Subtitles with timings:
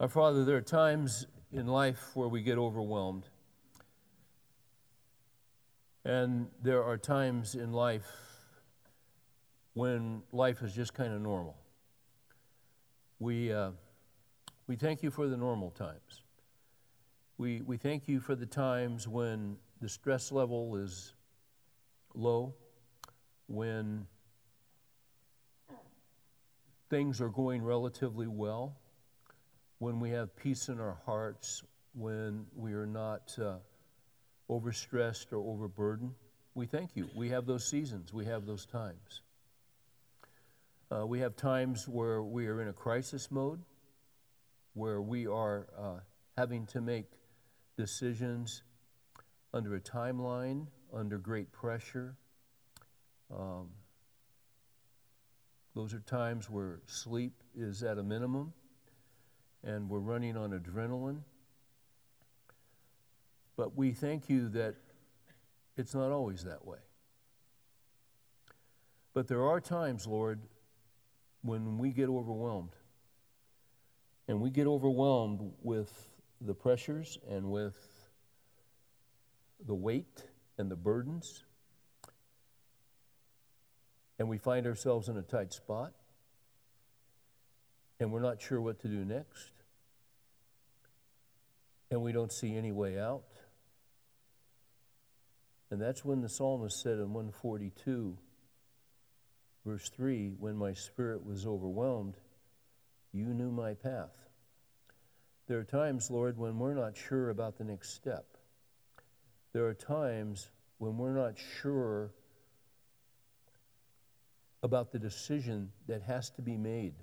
[0.00, 3.24] Our Father, there are times in life where we get overwhelmed.
[6.04, 8.06] And there are times in life
[9.74, 11.56] when life is just kind of normal.
[13.18, 13.72] We, uh,
[14.68, 16.22] we thank you for the normal times.
[17.36, 21.12] We, we thank you for the times when the stress level is
[22.14, 22.54] low,
[23.48, 24.06] when
[26.88, 28.77] things are going relatively well,
[29.78, 31.62] when we have peace in our hearts,
[31.94, 33.56] when we are not uh,
[34.50, 36.14] overstressed or overburdened.
[36.54, 37.08] We thank you.
[37.14, 39.22] We have those seasons, we have those times.
[40.90, 43.60] Uh, we have times where we are in a crisis mode,
[44.74, 46.00] where we are uh,
[46.36, 47.06] having to make
[47.76, 48.62] decisions
[49.52, 52.16] under a timeline, under great pressure.
[53.30, 53.68] Um,
[55.74, 58.52] those are times where sleep is at a minimum
[59.64, 61.20] and we're running on adrenaline.
[63.56, 64.76] But we thank you that
[65.76, 66.78] it's not always that way.
[69.14, 70.40] But there are times, Lord,
[71.42, 72.76] when we get overwhelmed.
[74.28, 76.08] And we get overwhelmed with
[76.40, 77.76] the pressures and with
[79.66, 80.24] the weight
[80.58, 81.44] and the burdens
[84.18, 85.92] and we find ourselves in a tight spot
[88.00, 89.52] and we're not sure what to do next
[91.90, 93.24] and we don't see any way out.
[95.70, 98.16] And that's when the psalmist said in 142,
[99.64, 102.16] verse 3 when my spirit was overwhelmed,
[103.12, 104.14] you knew my path.
[105.46, 108.26] There are times, Lord, when we're not sure about the next step.
[109.54, 112.12] There are times when we're not sure
[114.62, 116.94] about the decision that has to be made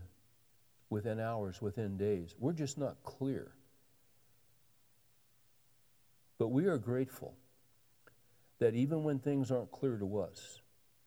[0.90, 2.36] within hours, within days.
[2.40, 3.52] We're just not clear.
[6.38, 7.36] But we are grateful
[8.60, 10.60] that even when things aren't clear to us,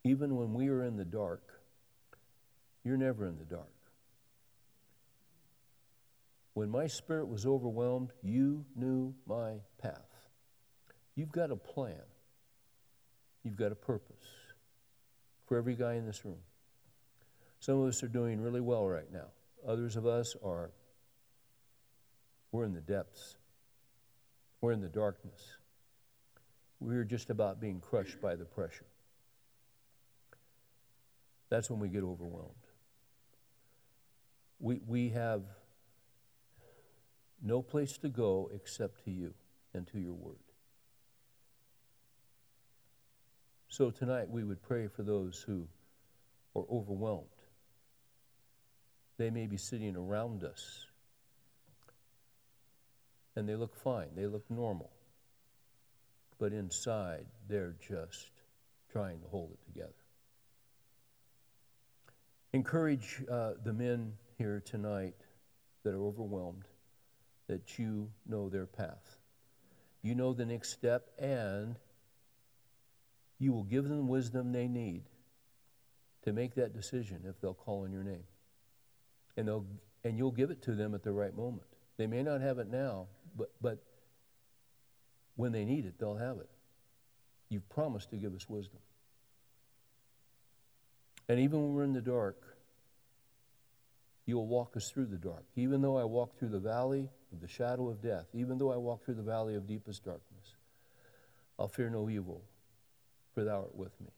[0.05, 1.43] even when we are in the dark,
[2.85, 3.73] you're never in the dark.
[6.55, 10.29] When my spirit was overwhelmed, you knew my path.
[11.15, 12.03] You've got a plan,
[13.45, 14.17] you've got a purpose
[15.47, 16.39] for every guy in this room.
[17.61, 19.27] Some of us are doing really well right now.
[19.67, 20.71] Others of us are,
[22.53, 23.37] we're in the depths.
[24.61, 25.57] We're in the darkness.
[26.81, 28.87] We're just about being crushed by the pressure.
[31.51, 32.55] That's when we get overwhelmed.
[34.61, 35.43] We, we have
[37.43, 39.35] no place to go except to you
[39.75, 40.37] and to your word.
[43.69, 45.69] So tonight we would pray for those who
[46.57, 47.27] are overwhelmed.
[49.19, 50.87] They may be sitting around us
[53.39, 54.91] and they look fine, they look normal.
[56.41, 58.31] But inside, they're just
[58.91, 59.93] trying to hold it together.
[62.53, 65.15] Encourage uh, the men here tonight
[65.85, 66.65] that are overwhelmed
[67.47, 69.19] that you know their path.
[70.03, 71.77] You know the next step, and
[73.39, 75.05] you will give them wisdom they need
[76.23, 78.25] to make that decision if they'll call on your name.
[79.39, 79.65] And, they'll,
[80.03, 81.63] and you'll give it to them at the right moment.
[81.97, 83.07] They may not have it now,
[83.37, 83.79] but, but
[85.37, 86.51] when they need it, they'll have it.
[87.49, 88.81] You've promised to give us wisdom.
[91.29, 92.37] And even when we're in the dark,
[94.27, 95.45] you'll walk us through the dark.
[95.55, 98.77] Even though I walk through the valley of the shadow of death, even though I
[98.77, 100.57] walk through the valley of deepest darkness,
[101.61, 102.43] I'll fear no evil,
[103.35, 104.11] for thou art with me.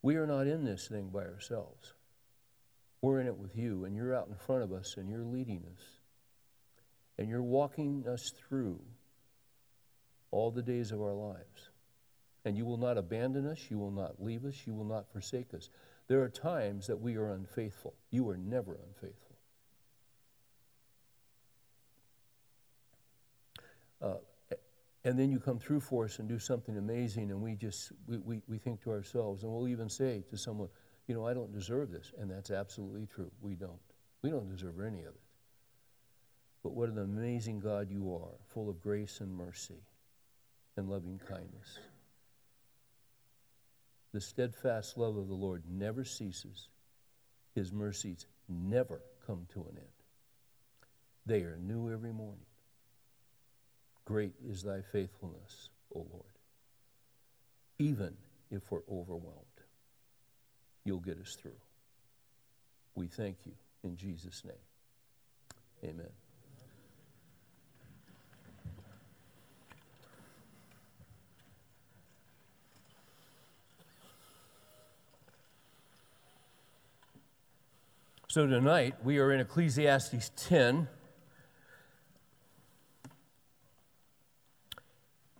[0.00, 1.92] We are not in this thing by ourselves.
[3.02, 5.64] We're in it with you, and you're out in front of us, and you're leading
[5.72, 5.82] us.
[7.18, 8.80] And you're walking us through
[10.30, 11.70] all the days of our lives.
[12.44, 15.52] And you will not abandon us, you will not leave us, you will not forsake
[15.54, 15.68] us.
[16.08, 17.94] There are times that we are unfaithful.
[18.10, 19.36] You are never unfaithful.
[24.00, 24.14] Uh,
[25.04, 28.18] and then you come through for us and do something amazing, and we just, we,
[28.18, 30.68] we, we think to ourselves, and we'll even say to someone,
[31.06, 32.12] you know, I don't deserve this.
[32.18, 33.30] And that's absolutely true.
[33.40, 33.80] We don't.
[34.22, 35.20] We don't deserve any of it.
[36.62, 39.82] But what an amazing God you are, full of grace and mercy
[40.76, 41.78] and loving kindness.
[44.12, 46.68] The steadfast love of the Lord never ceases,
[47.54, 49.86] His mercies never come to an end.
[51.26, 52.46] They are new every morning.
[54.04, 56.24] Great is thy faithfulness, O Lord.
[57.78, 58.14] Even
[58.50, 59.45] if we're overwhelmed,
[60.86, 61.50] you'll get us through.
[62.94, 63.52] We thank you
[63.82, 64.54] in Jesus' name.
[65.84, 66.06] Amen.
[78.28, 80.88] So tonight we are in Ecclesiastes 10.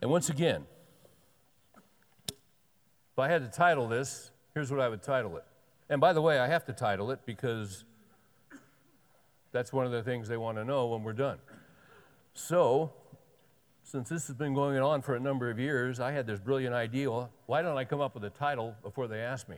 [0.02, 0.64] And once again,
[3.12, 5.44] if I had to title this, here's what I would title it.
[5.90, 7.84] And by the way, I have to title it because
[9.52, 11.36] that's one of the things they want to know when we're done.
[12.32, 12.90] So,
[13.82, 16.74] since this has been going on for a number of years, I had this brilliant
[16.74, 17.10] idea
[17.44, 19.56] why don't I come up with a title before they ask me?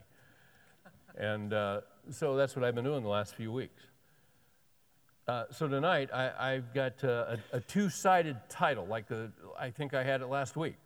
[1.17, 3.85] And uh, so that's what I've been doing the last few weeks.
[5.29, 9.71] Uh, so tonight, I, have got uh, a, a two sided title, like the, I
[9.71, 10.77] think I had it last week,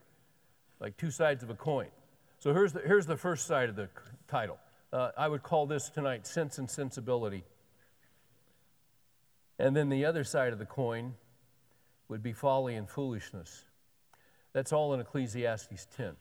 [0.80, 1.88] like two sides of a coin.
[2.42, 3.88] So here's the, here's the first side of the
[4.26, 4.58] title.
[4.92, 7.44] Uh, I would call this tonight Sense and Sensibility.
[9.60, 11.14] And then the other side of the coin
[12.08, 13.62] would be folly and foolishness.
[14.54, 16.16] That's all in Ecclesiastes 10.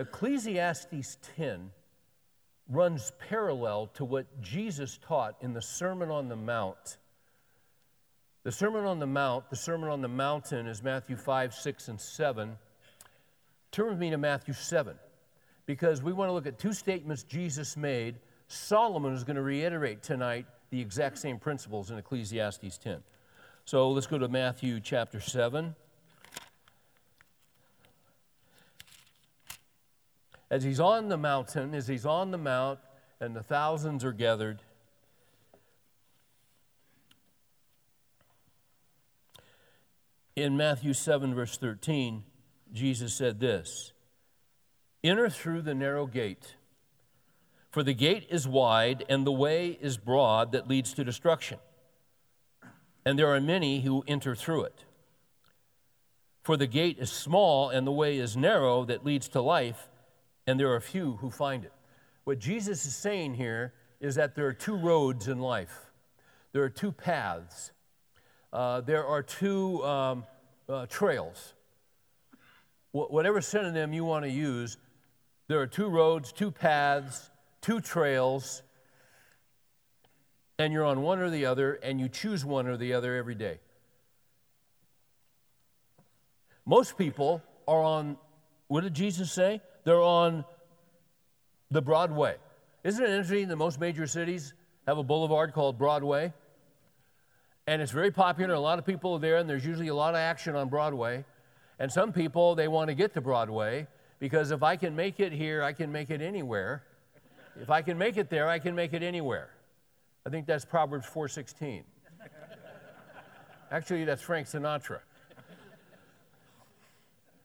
[0.00, 1.70] Ecclesiastes 10
[2.68, 6.98] runs parallel to what Jesus taught in the Sermon on the Mount.
[8.42, 11.98] The Sermon on the Mount, the Sermon on the Mountain is Matthew 5, 6, and
[11.98, 12.58] 7.
[13.70, 14.94] Turn with me to Matthew 7
[15.66, 18.16] because we want to look at two statements Jesus made.
[18.48, 23.02] Solomon is going to reiterate tonight the exact same principles in Ecclesiastes 10.
[23.64, 25.74] So let's go to Matthew chapter 7.
[30.50, 32.78] As he's on the mountain, as he's on the mount,
[33.20, 34.60] and the thousands are gathered,
[40.36, 42.24] in Matthew 7, verse 13,
[42.72, 43.92] Jesus said this
[45.04, 46.54] Enter through the narrow gate.
[47.70, 51.58] For the gate is wide and the way is broad that leads to destruction,
[53.04, 54.84] and there are many who enter through it.
[56.42, 59.88] For the gate is small and the way is narrow that leads to life,
[60.46, 61.72] and there are few who find it.
[62.24, 65.90] What Jesus is saying here is that there are two roads in life,
[66.52, 67.72] there are two paths,
[68.52, 70.24] uh, there are two um,
[70.68, 71.54] uh, trails.
[72.90, 74.76] Wh- whatever synonym you want to use,
[75.48, 77.30] there are two roads, two paths,
[77.60, 78.62] two trails,
[80.58, 83.34] and you're on one or the other, and you choose one or the other every
[83.34, 83.58] day.
[86.64, 88.16] Most people are on,
[88.68, 89.60] what did Jesus say?
[89.84, 90.44] They're on
[91.70, 92.36] the Broadway.
[92.84, 94.54] Isn't it interesting that most major cities
[94.86, 96.32] have a boulevard called Broadway?
[97.66, 98.54] And it's very popular.
[98.54, 101.24] A lot of people are there, and there's usually a lot of action on Broadway.
[101.78, 103.86] And some people, they want to get to Broadway,
[104.22, 106.84] because if I can make it here, I can make it anywhere.
[107.60, 109.50] If I can make it there, I can make it anywhere.
[110.24, 111.82] I think that's Proverbs 4:16.
[113.72, 115.00] Actually, that's Frank Sinatra.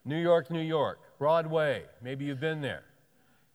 [0.06, 1.84] New York, New York, Broadway.
[2.04, 2.84] Maybe you've been there.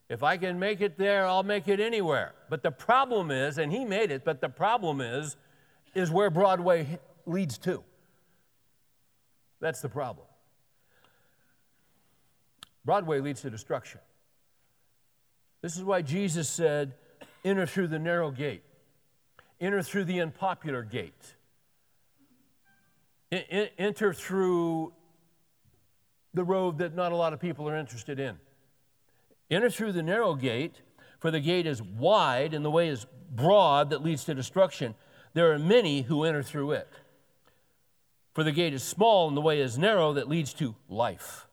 [0.08, 2.34] If I can make it there, I'll make it anywhere.
[2.48, 5.36] But the problem is, and he made it, but the problem is,
[5.94, 7.84] is where Broadway leads to.
[9.60, 10.26] That's the problem.
[12.84, 14.00] Broadway leads to destruction.
[15.60, 16.94] This is why Jesus said,
[17.44, 18.64] enter through the narrow gate,
[19.60, 21.34] enter through the unpopular gate,
[23.30, 24.92] enter through
[26.34, 28.36] the road that not a lot of people are interested in.
[29.50, 30.80] Enter through the narrow gate,
[31.20, 34.94] for the gate is wide and the way is broad that leads to destruction.
[35.34, 36.88] There are many who enter through it.
[38.34, 41.46] For the gate is small and the way is narrow that leads to life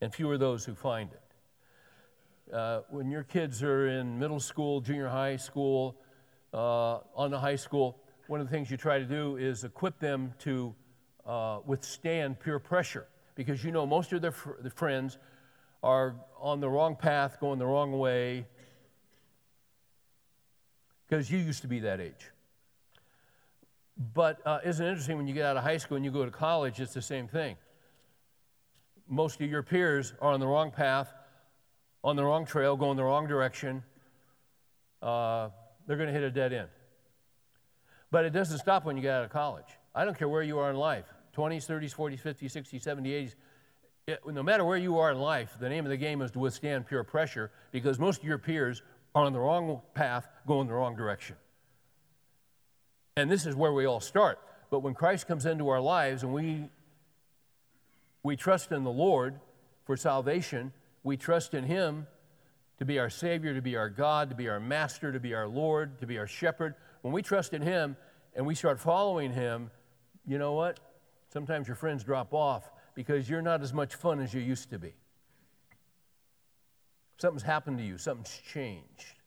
[0.00, 2.54] and fewer those who find it.
[2.54, 5.96] Uh, when your kids are in middle school, junior high school,
[6.52, 9.98] uh, on the high school, one of the things you try to do is equip
[9.98, 10.74] them to
[11.26, 15.18] uh, withstand peer pressure because you know most of their, fr- their friends
[15.82, 18.46] are on the wrong path, going the wrong way,
[21.06, 22.30] because you used to be that age.
[24.14, 26.24] But uh, isn't it interesting when you get out of high school and you go
[26.24, 27.56] to college, it's the same thing
[29.08, 31.12] most of your peers are on the wrong path,
[32.02, 33.82] on the wrong trail, going the wrong direction.
[35.02, 35.48] Uh,
[35.86, 36.68] they're going to hit a dead end.
[38.10, 39.66] But it doesn't stop when you get out of college.
[39.94, 41.06] I don't care where you are in life
[41.36, 43.34] 20s, 30s, 40s, 50s, 60s, 70s, 80s.
[44.06, 46.38] It, no matter where you are in life, the name of the game is to
[46.38, 48.82] withstand pure pressure because most of your peers
[49.14, 51.36] are on the wrong path, going the wrong direction.
[53.16, 54.38] And this is where we all start.
[54.70, 56.68] But when Christ comes into our lives and we
[58.24, 59.38] we trust in the Lord
[59.84, 60.72] for salvation.
[61.04, 62.08] We trust in Him
[62.78, 65.46] to be our Savior, to be our God, to be our Master, to be our
[65.46, 66.74] Lord, to be our Shepherd.
[67.02, 67.96] When we trust in Him
[68.34, 69.70] and we start following Him,
[70.26, 70.80] you know what?
[71.32, 74.78] Sometimes your friends drop off because you're not as much fun as you used to
[74.78, 74.94] be.
[77.18, 79.20] Something's happened to you, something's changed.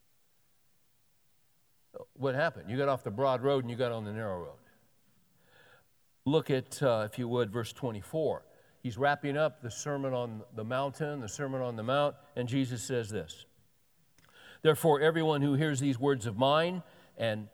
[2.14, 2.70] What happened?
[2.70, 4.54] You got off the broad road and you got on the narrow road.
[6.26, 8.44] Look at, uh, if you would, verse 24.
[8.82, 12.82] He's wrapping up the Sermon on the Mountain, the Sermon on the Mount, and Jesus
[12.84, 13.46] says this
[14.62, 16.84] Therefore, everyone who hears these words of mine
[17.18, 17.48] and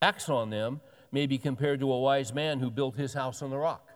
[0.00, 0.80] acts on them
[1.10, 3.88] may be compared to a wise man who built his house on the rock.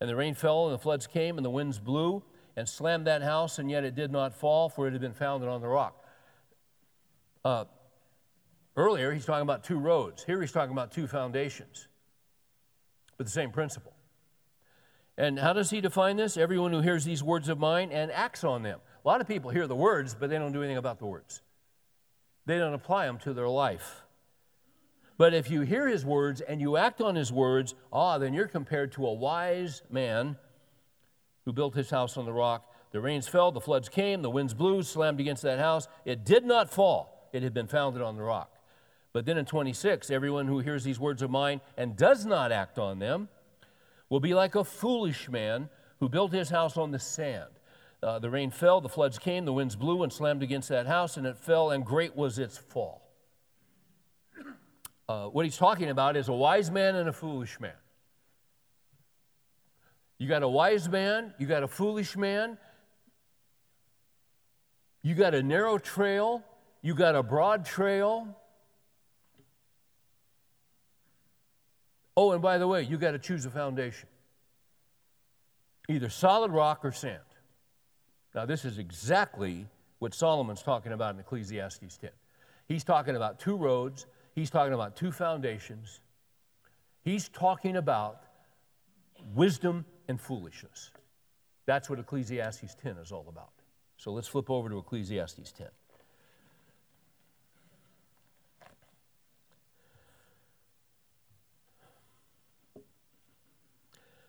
[0.00, 2.24] And the rain fell, and the floods came, and the winds blew
[2.56, 5.48] and slammed that house, and yet it did not fall, for it had been founded
[5.48, 6.04] on the rock.
[7.44, 7.64] Uh,
[8.76, 10.24] earlier, he's talking about two roads.
[10.24, 11.88] Here, he's talking about two foundations,
[13.16, 13.91] but the same principle.
[15.18, 16.36] And how does he define this?
[16.36, 18.80] Everyone who hears these words of mine and acts on them.
[19.04, 21.42] A lot of people hear the words, but they don't do anything about the words.
[22.46, 24.02] They don't apply them to their life.
[25.18, 28.48] But if you hear his words and you act on his words, ah, then you're
[28.48, 30.36] compared to a wise man
[31.44, 32.64] who built his house on the rock.
[32.92, 35.88] The rains fell, the floods came, the winds blew, slammed against that house.
[36.04, 38.50] It did not fall, it had been founded on the rock.
[39.12, 42.78] But then in 26, everyone who hears these words of mine and does not act
[42.78, 43.28] on them
[44.12, 47.48] will be like a foolish man who built his house on the sand.
[48.02, 51.16] Uh, the rain fell, the floods came, the winds blew and slammed against that house,
[51.16, 53.08] and it fell, and great was its fall.
[55.08, 57.72] Uh, what he's talking about is a wise man and a foolish man.
[60.18, 62.58] You got a wise man, you got a foolish man,
[65.02, 66.44] you got a narrow trail,
[66.82, 68.36] you got a broad trail.
[72.16, 74.08] Oh, and by the way, you got to choose a foundation
[75.88, 77.18] either solid rock or sand.
[78.34, 79.66] Now, this is exactly
[79.98, 82.10] what Solomon's talking about in Ecclesiastes 10.
[82.66, 86.00] He's talking about two roads, he's talking about two foundations.
[87.02, 88.22] He's talking about
[89.34, 90.92] wisdom and foolishness.
[91.66, 93.52] That's what Ecclesiastes 10 is all about.
[93.96, 95.66] So let's flip over to Ecclesiastes 10.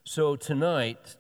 [0.06, 1.16] So tonight,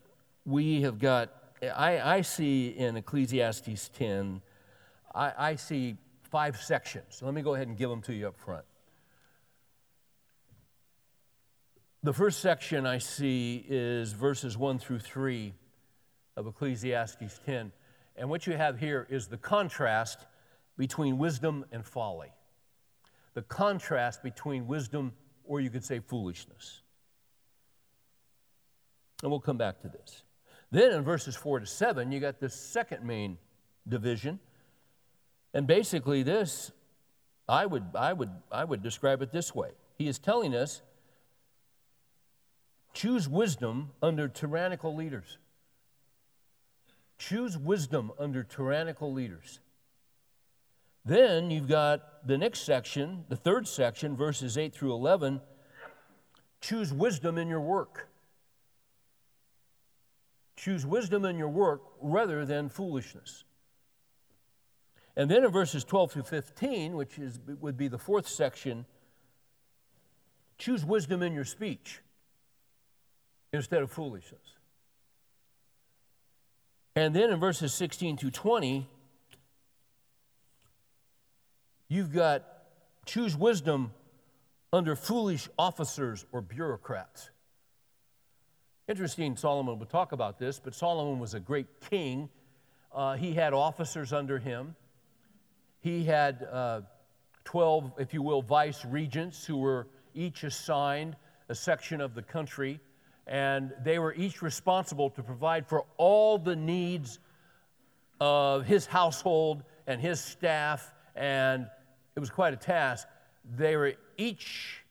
[0.46, 4.42] we have got, I, I see in Ecclesiastes 10,
[5.16, 5.96] I, I see
[6.30, 7.22] five sections.
[7.22, 8.66] Let me go ahead and give them to you up front.
[12.04, 15.54] The first section I see is verses 1 through 3
[16.36, 17.72] of Ecclesiastes 10.
[18.18, 20.26] And what you have here is the contrast
[20.78, 22.34] between wisdom and folly.
[23.34, 25.14] The contrast between wisdom,
[25.46, 26.83] or you could say foolishness.
[29.24, 30.22] And we'll come back to this.
[30.70, 33.38] Then in verses 4 to 7, you got the second main
[33.88, 34.40] division.
[35.54, 36.72] And basically, this,
[37.48, 39.70] I would, I would, I would describe it this way.
[39.98, 40.82] He is telling us
[42.94, 45.38] choose wisdom under tyrannical leaders.
[47.18, 49.62] Choose wisdom under tyrannical leaders.
[51.06, 55.40] Then you've got the next section, the third section, verses 8 through 11.
[56.60, 58.10] Choose wisdom in your work.
[60.56, 63.44] Choose wisdom in your work rather than foolishness.
[65.16, 68.86] And then in verses 12 through 15, which is, would be the fourth section,
[70.58, 72.02] choose wisdom in your speech
[73.52, 74.58] instead of foolishness.
[76.96, 78.88] And then in verses 16 through 20,
[81.88, 82.44] you've got
[83.06, 83.92] choose wisdom
[84.72, 87.30] under foolish officers or bureaucrats.
[88.90, 92.28] Interesting, Solomon would talk about this, but Solomon was a great king.
[92.94, 94.76] Uh, he had officers under him.
[95.80, 96.82] He had uh,
[97.46, 101.16] 12, if you will, vice regents who were each assigned
[101.48, 102.82] a section of the country,
[103.26, 107.20] and they were each responsible to provide for all the needs
[108.20, 111.68] of his household and his staff, and
[112.18, 113.08] it was quite a task.
[113.56, 114.84] They were each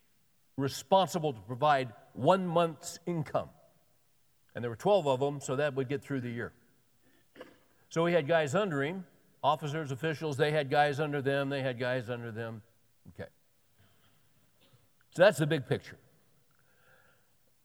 [0.56, 3.50] responsible to provide one month's income.
[4.54, 6.52] And there were 12 of them, so that would get through the year.
[7.88, 9.04] So he had guys under him,
[9.42, 12.62] officers, officials, they had guys under them, they had guys under them.
[13.14, 13.28] Okay.
[15.14, 15.98] So that's the big picture.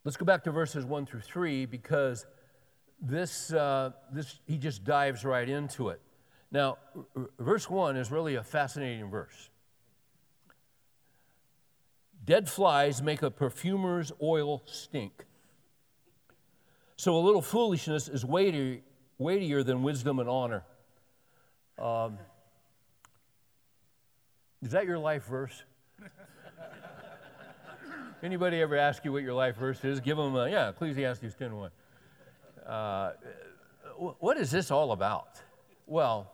[0.04, 2.26] Let's go back to verses 1 through 3 because
[3.02, 6.02] this, uh, this he just dives right into it.
[6.52, 6.78] Now,
[7.16, 9.50] r- verse 1 is really a fascinating verse.
[12.26, 15.27] Dead flies make a perfumer's oil stink.
[16.98, 18.80] So a little foolishness is weightier,
[19.20, 20.64] weightier than wisdom and honor.
[21.78, 22.18] Um,
[24.64, 25.62] is that your life verse?
[28.24, 30.00] Anybody ever ask you what your life verse is?
[30.00, 31.70] Give them, a, yeah, Ecclesiastes 10.1.
[32.66, 33.12] Uh,
[34.18, 35.40] what is this all about?
[35.86, 36.32] Well,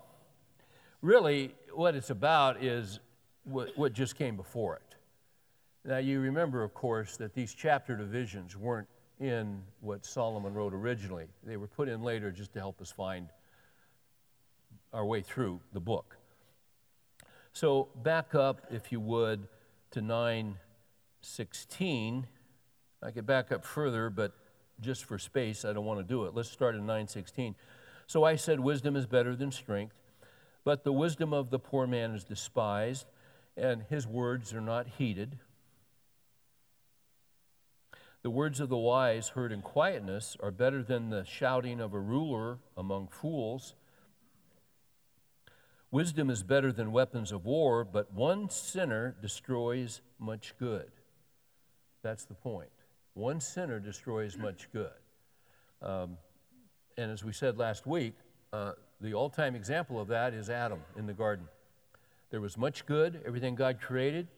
[1.01, 3.01] really, what it's about is
[3.43, 4.95] what, what just came before it.
[5.83, 8.87] Now, you remember, of course, that these chapter divisions weren't
[9.23, 11.27] in what Solomon wrote originally.
[11.43, 13.29] They were put in later just to help us find
[14.91, 16.17] our way through the book.
[17.53, 19.47] So, back up, if you would,
[19.91, 22.27] to 916.
[23.01, 24.33] I could back up further, but
[24.81, 26.35] just for space, I don't want to do it.
[26.35, 27.55] Let's start in 916.
[28.07, 29.95] So I said, Wisdom is better than strength,
[30.63, 33.05] but the wisdom of the poor man is despised,
[33.55, 35.37] and his words are not heeded.
[38.23, 41.99] The words of the wise heard in quietness are better than the shouting of a
[41.99, 43.75] ruler among fools.
[45.91, 50.89] Wisdom is better than weapons of war, but one sinner destroys much good.
[52.01, 52.69] That's the point.
[53.13, 54.89] One sinner destroys much good.
[55.81, 56.17] Um,
[56.97, 58.15] and as we said last week,
[58.53, 61.45] uh, the all time example of that is Adam in the garden.
[62.31, 64.29] There was much good, everything God created.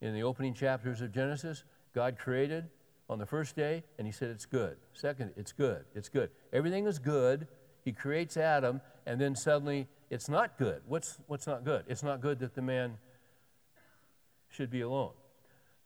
[0.00, 2.68] In the opening chapters of Genesis, God created,
[3.12, 4.76] on the first day and he said, It's good.
[4.92, 5.84] Second, it's good.
[5.94, 6.30] It's good.
[6.52, 7.46] Everything is good.
[7.84, 10.82] He creates Adam, and then suddenly it's not good.
[10.86, 11.84] What's, what's not good?
[11.88, 12.98] It's not good that the man
[14.48, 15.12] should be alone.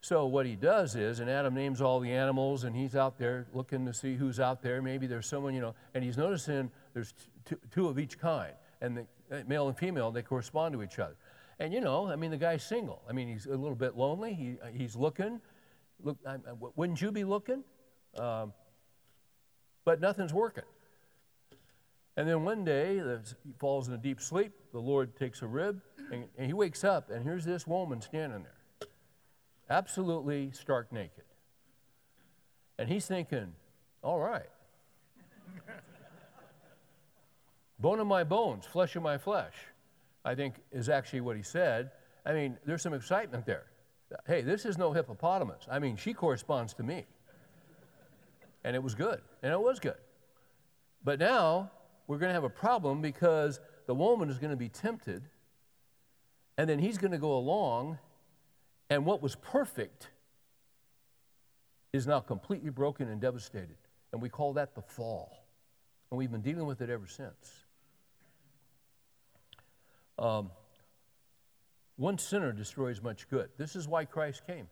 [0.01, 3.47] So what he does is, and Adam names all the animals, and he's out there
[3.53, 4.81] looking to see who's out there.
[4.81, 7.13] Maybe there's someone, you know, and he's noticing there's
[7.45, 10.99] t- two of each kind, and the uh, male and female, they correspond to each
[10.99, 11.15] other.
[11.59, 13.01] And you know, I mean, the guy's single.
[13.09, 14.33] I mean, he's a little bit lonely.
[14.33, 15.41] He, he's looking,
[16.03, 16.37] Look, I,
[16.75, 17.63] wouldn't you be looking?
[18.17, 18.53] Um,
[19.85, 20.63] but nothing's working.
[22.17, 24.51] And then one day, he falls in a deep sleep.
[24.73, 28.43] The Lord takes a rib, and, and he wakes up, and here's this woman standing
[28.43, 28.89] there,
[29.69, 31.23] absolutely stark naked.
[32.79, 33.53] And he's thinking,
[34.01, 34.49] all right.
[37.79, 39.53] bone of my bones, flesh of my flesh,
[40.25, 41.91] I think is actually what he said.
[42.25, 43.65] I mean, there's some excitement there.
[44.25, 45.67] Hey, this is no hippopotamus.
[45.69, 47.05] I mean, she corresponds to me.
[48.63, 49.21] And it was good.
[49.43, 49.97] And it was good.
[51.03, 51.71] But now
[52.07, 55.23] we're going to have a problem because the woman is going to be tempted,
[56.57, 57.99] and then he's going to go along,
[58.89, 60.09] and what was perfect
[61.93, 63.77] is now completely broken and devastated.
[64.11, 65.45] And we call that the fall.
[66.11, 67.65] And we've been dealing with it ever since.
[70.17, 70.51] Um,
[71.97, 73.49] one sinner destroys much good.
[73.57, 74.67] This is why Christ came.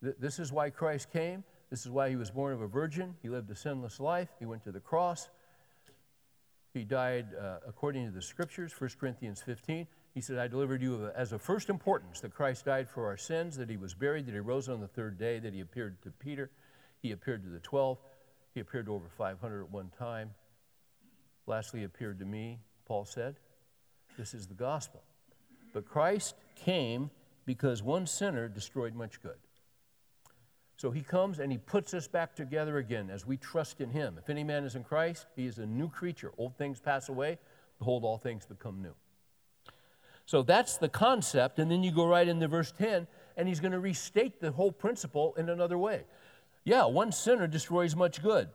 [0.00, 1.44] This is why Christ came.
[1.70, 3.14] This is why he was born of a virgin.
[3.22, 4.28] He lived a sinless life.
[4.38, 5.28] He went to the cross.
[6.72, 9.86] He died uh, according to the scriptures, 1 Corinthians 15.
[10.14, 13.56] He said, I delivered you as of first importance that Christ died for our sins,
[13.56, 16.10] that he was buried, that he rose on the third day, that he appeared to
[16.10, 16.50] Peter,
[17.02, 17.98] he appeared to the 12,
[18.54, 20.30] he appeared to over 500 at one time.
[21.46, 23.36] Lastly, he appeared to me, Paul said.
[24.16, 25.02] This is the gospel.
[25.72, 27.10] But Christ came
[27.44, 29.38] because one sinner destroyed much good.
[30.76, 34.16] So he comes and he puts us back together again as we trust in him.
[34.16, 36.32] If any man is in Christ, he is a new creature.
[36.38, 37.38] Old things pass away,
[37.78, 38.94] behold, all things become new.
[40.24, 41.58] So that's the concept.
[41.58, 44.70] And then you go right into verse 10, and he's going to restate the whole
[44.70, 46.04] principle in another way.
[46.64, 48.48] Yeah, one sinner destroys much good.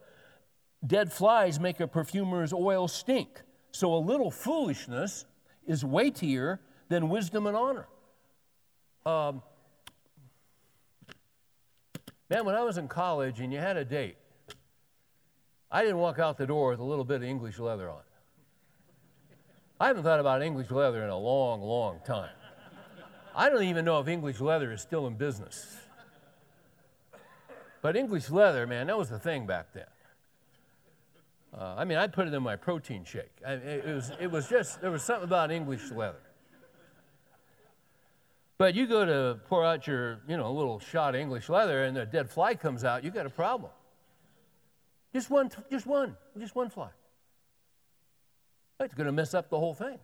[0.85, 3.41] Dead flies make a perfumer's oil stink.
[3.71, 5.25] So a little foolishness
[5.65, 6.59] is weightier
[6.93, 7.87] than wisdom and honor.
[9.05, 9.41] Um,
[12.29, 14.15] man, when I was in college and you had a date,
[15.71, 18.03] I didn't walk out the door with a little bit of English leather on.
[19.79, 22.29] I haven't thought about English leather in a long, long time.
[23.35, 25.75] I don't even know if English leather is still in business.
[27.81, 29.87] But English leather, man, that was the thing back then.
[31.57, 33.31] Uh, I mean, I'd put it in my protein shake.
[33.45, 36.21] I, it, was, it was just, there was something about English leather.
[38.57, 42.05] But you go to pour out your, you know, little shot English leather and a
[42.05, 43.71] dead fly comes out, you got a problem.
[45.13, 46.89] Just one, just one, just one fly.
[48.79, 49.99] It's going to mess up the whole thing.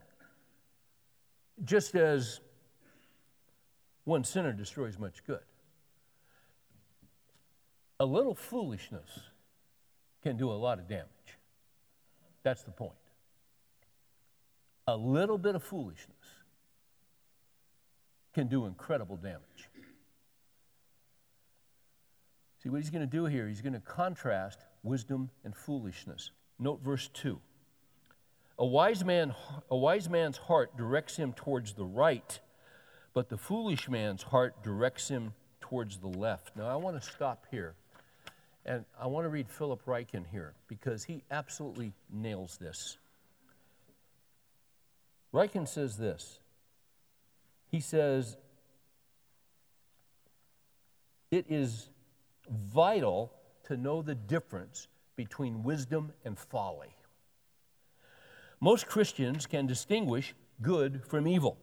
[1.64, 2.40] Just as
[4.06, 5.42] one sinner destroys much good.
[8.00, 9.10] A little foolishness
[10.24, 11.06] can do a lot of damage.
[12.44, 12.94] That's the point.
[14.88, 16.16] A little bit of foolishness
[18.34, 19.70] can do incredible damage.
[22.62, 26.32] See, what he's going to do here, he's going to contrast wisdom and foolishness.
[26.60, 27.40] Note verse 2.
[28.58, 29.34] A wise, man,
[29.72, 32.40] a wise man's heart directs him towards the right,
[33.14, 36.58] but the foolish man's heart directs him towards the left.
[36.58, 37.76] Now, I want to stop here,
[38.66, 42.98] and I want to read Philip Ryken here because he absolutely nails this.
[45.34, 46.40] Ryken says this
[47.70, 48.38] He says,
[51.32, 51.90] it is
[52.50, 53.32] vital
[53.66, 56.96] to know the difference between wisdom and folly.
[58.60, 61.58] Most Christians can distinguish good from evil.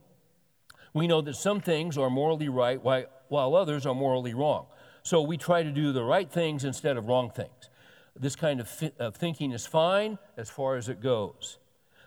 [0.94, 4.66] We know that some things are morally right while others are morally wrong.
[5.02, 7.70] So we try to do the right things instead of wrong things.
[8.18, 11.58] This kind of, fi- of thinking is fine as far as it goes.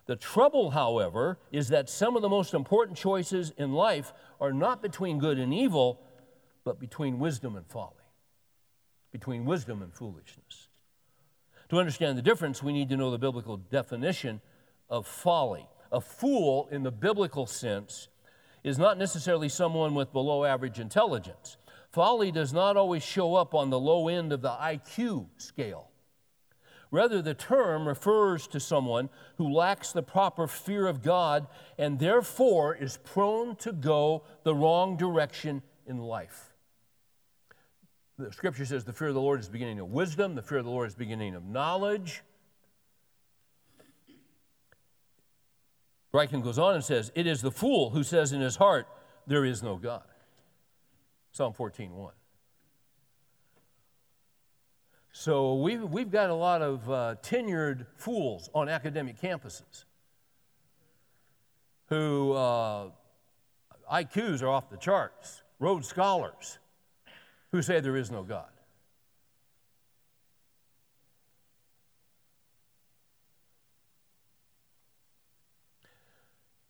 [0.09, 4.81] The trouble, however, is that some of the most important choices in life are not
[4.81, 6.01] between good and evil,
[6.63, 7.93] but between wisdom and folly,
[9.11, 10.67] between wisdom and foolishness.
[11.69, 14.41] To understand the difference, we need to know the biblical definition
[14.89, 15.67] of folly.
[15.91, 18.07] A fool, in the biblical sense,
[18.63, 21.57] is not necessarily someone with below average intelligence.
[21.91, 25.88] Folly does not always show up on the low end of the IQ scale.
[26.91, 31.47] Rather, the term refers to someone who lacks the proper fear of God
[31.77, 36.53] and therefore is prone to go the wrong direction in life.
[38.17, 40.57] The scripture says the fear of the Lord is the beginning of wisdom, the fear
[40.57, 42.21] of the Lord is the beginning of knowledge.
[46.13, 48.87] Ryken goes on and says, It is the fool who says in his heart,
[49.27, 50.03] There is no God.
[51.31, 52.13] Psalm 14 1.
[55.19, 59.83] So we've, we've got a lot of uh, tenured fools on academic campuses
[61.87, 62.85] who uh,
[63.91, 66.59] IQs are off the charts, Rhodes Scholars
[67.51, 68.47] who say there is no God.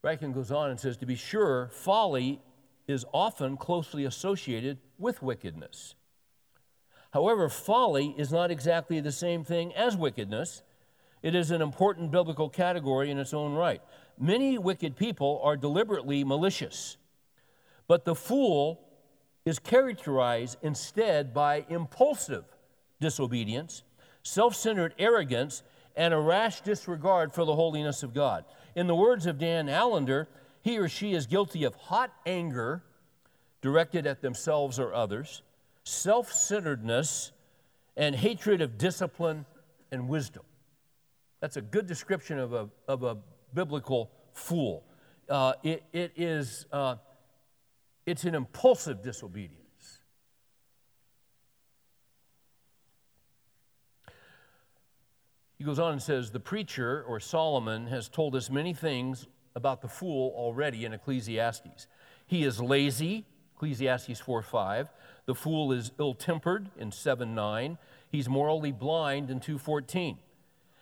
[0.04, 2.42] Ryken goes on and says, To be sure, folly
[2.88, 5.94] is often closely associated with wickedness.
[7.12, 10.62] However, folly is not exactly the same thing as wickedness.
[11.22, 13.82] It is an important biblical category in its own right.
[14.18, 16.98] Many wicked people are deliberately malicious,
[17.88, 18.82] but the fool
[19.46, 22.46] is characterized instead by impulsive
[23.00, 23.84] disobedience,
[24.24, 25.64] self centered arrogance,
[25.96, 28.46] and a rash disregard for the holiness of God.
[28.76, 30.30] In the words of Dan Allender,
[30.62, 32.84] he or she is guilty of hot anger
[33.62, 35.42] directed at themselves or others,
[35.90, 37.32] self centeredness,
[37.98, 39.46] and hatred of discipline
[39.92, 40.44] and wisdom.
[41.42, 43.18] That's a good description of a, of a
[43.54, 44.86] biblical fool.
[45.28, 46.96] Uh, it, it is, uh,
[48.06, 49.60] it's an impulsive disobedience.
[55.58, 59.82] He goes on and says, The preacher, or Solomon, has told us many things about
[59.82, 61.88] the fool already in Ecclesiastes.
[62.28, 63.26] He is lazy,
[63.56, 64.90] Ecclesiastes 4 5.
[65.26, 67.78] The fool is ill tempered in 7 9.
[68.12, 70.18] He's morally blind in 214.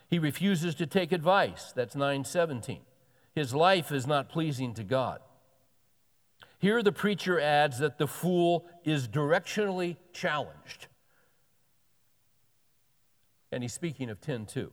[0.10, 2.82] He refuses to take advice, that's 917.
[3.34, 5.20] His life is not pleasing to God.
[6.60, 10.88] Here the preacher adds that the fool is directionally challenged.
[13.52, 14.72] And he's speaking of 10:2.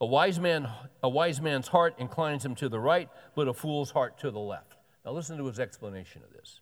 [0.00, 0.70] A wise man
[1.02, 4.40] a wise man's heart inclines him to the right, but a fool's heart to the
[4.40, 4.76] left.
[5.04, 6.60] Now listen to his explanation of this.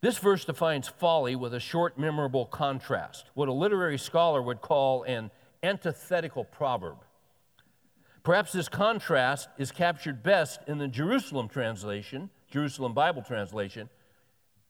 [0.00, 5.02] This verse defines folly with a short memorable contrast, what a literary scholar would call
[5.02, 5.30] an
[5.62, 6.96] antithetical proverb.
[8.22, 13.88] Perhaps this contrast is captured best in the Jerusalem translation, Jerusalem Bible translation,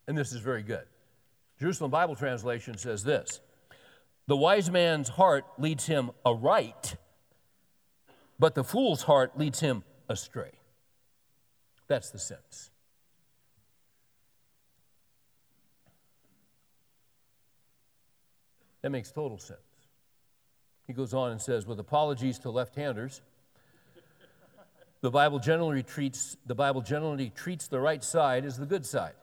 [0.06, 0.84] and this is very good.
[1.60, 3.40] Jerusalem Bible translation says this
[4.26, 6.96] the wise man's heart leads him aright,
[8.38, 10.52] but the fool's heart leads him astray.
[11.88, 12.69] That's the sense.
[18.82, 19.60] That makes total sense.
[20.86, 23.22] He goes on and says, with apologies to left-handers,
[25.02, 29.14] the Bible generally treats the Bible generally treats the right side as the good side.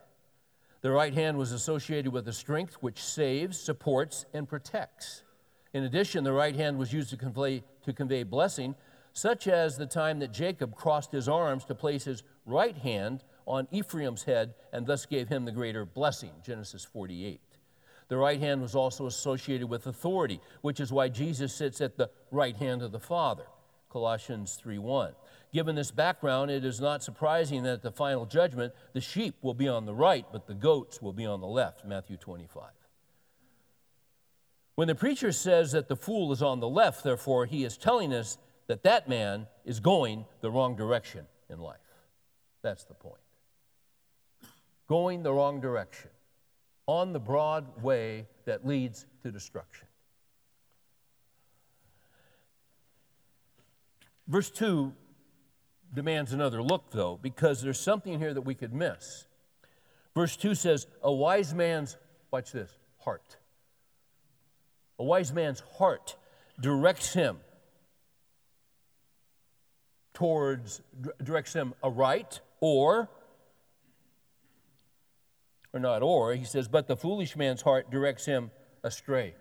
[0.81, 5.23] The right hand was associated with a strength which saves, supports, and protects.
[5.73, 8.75] In addition, the right hand was used to convey, to convey blessing,
[9.13, 13.67] such as the time that Jacob crossed his arms to place his right hand on
[13.71, 17.41] Ephraim's head and thus gave him the greater blessing, Genesis 48.
[18.07, 22.09] The right hand was also associated with authority, which is why Jesus sits at the
[22.31, 23.45] right hand of the Father,
[23.89, 25.13] Colossians 3:1.
[25.51, 29.53] Given this background, it is not surprising that at the final judgment, the sheep will
[29.53, 31.85] be on the right, but the goats will be on the left.
[31.85, 32.71] Matthew 25.
[34.75, 38.13] When the preacher says that the fool is on the left, therefore, he is telling
[38.13, 41.79] us that that man is going the wrong direction in life.
[42.61, 43.21] That's the point.
[44.87, 46.11] Going the wrong direction
[46.88, 49.88] on the broad way that leads to destruction.
[54.28, 54.93] Verse 2
[55.93, 59.26] demands another look, though, because there's something here that we could miss.
[60.15, 61.97] Verse 2 says, A wise man's,
[62.32, 63.38] watch this, heart.
[65.00, 66.15] A wise man's heart
[66.60, 67.38] directs him
[70.13, 70.82] towards,
[71.23, 73.10] directs him aright or,
[75.77, 78.51] or not or, he says, but the foolish man's heart directs him
[78.83, 79.35] astray.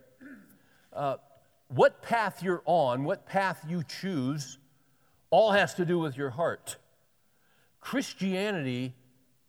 [0.93, 1.17] Uh,
[1.69, 4.59] what path you're on, what path you choose,
[5.31, 6.77] all has to do with your heart.
[7.81, 8.95] Christianity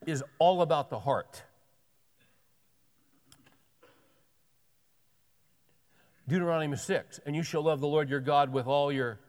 [0.06, 1.43] is all about the heart.
[6.28, 9.19] Deuteronomy 6, and you shall love the Lord your God with all your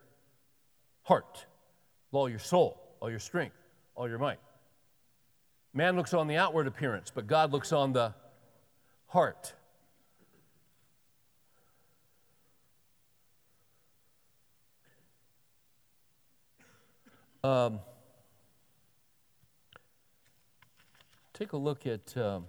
[1.02, 1.46] heart,
[2.12, 3.56] all your soul, all your strength,
[3.94, 4.38] all your might.
[5.78, 8.12] Man looks on the outward appearance, but God looks on the
[9.06, 9.52] heart.
[17.44, 17.78] Um,
[21.32, 22.46] take a look at um,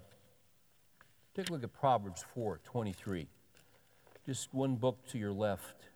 [1.35, 3.27] take a look at Proverbs 4, 23.
[4.25, 5.88] Just one book to your left.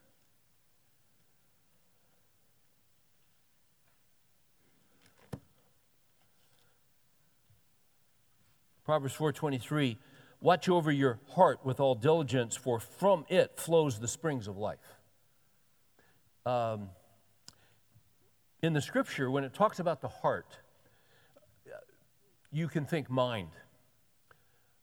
[8.86, 9.98] Proverbs 4:23
[10.42, 14.98] Watch over your heart with all diligence for from it flows the springs of life.
[16.46, 16.90] Um,
[18.62, 20.58] in the scripture when it talks about the heart
[22.52, 23.50] you can think mind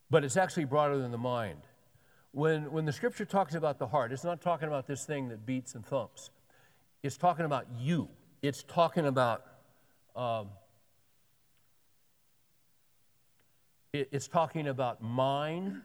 [0.08, 1.60] but it's actually broader than the mind
[2.32, 5.44] when, when the scripture talks about the heart, it's not talking about this thing that
[5.44, 6.30] beats and thumps.
[7.02, 8.08] It's talking about you.
[8.40, 9.44] It's talking about
[10.14, 10.48] um,
[13.78, 15.80] it, it's talking about mind.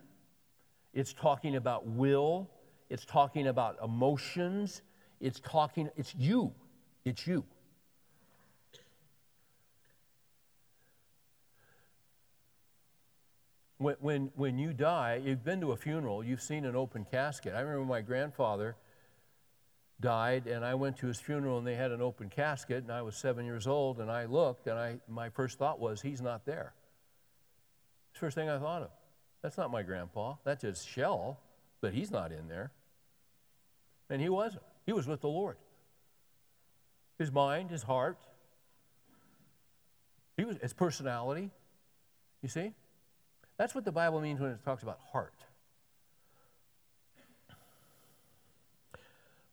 [0.94, 2.50] It's talking about will.
[2.90, 4.82] It's talking about emotions.
[5.20, 6.54] It's talking, it's you.
[7.04, 7.44] It's you.
[13.78, 17.54] When, when, when you die, you've been to a funeral, you've seen an open casket.
[17.56, 18.76] I remember my grandfather
[20.00, 23.02] died, and I went to his funeral, and they had an open casket, and I
[23.02, 26.46] was seven years old, and I looked, and I, my first thought was, he's not
[26.46, 26.74] there.
[28.16, 28.90] First thing I thought of.
[29.42, 30.36] That's not my grandpa.
[30.44, 31.40] That's his shell,
[31.82, 32.72] but he's not in there.
[34.10, 34.64] And he wasn't.
[34.86, 35.58] He was with the Lord.
[37.20, 38.18] His mind, his heart,
[40.38, 41.50] he was, his personality,
[42.42, 42.74] you see?
[43.58, 45.34] That's what the Bible means when it talks about heart.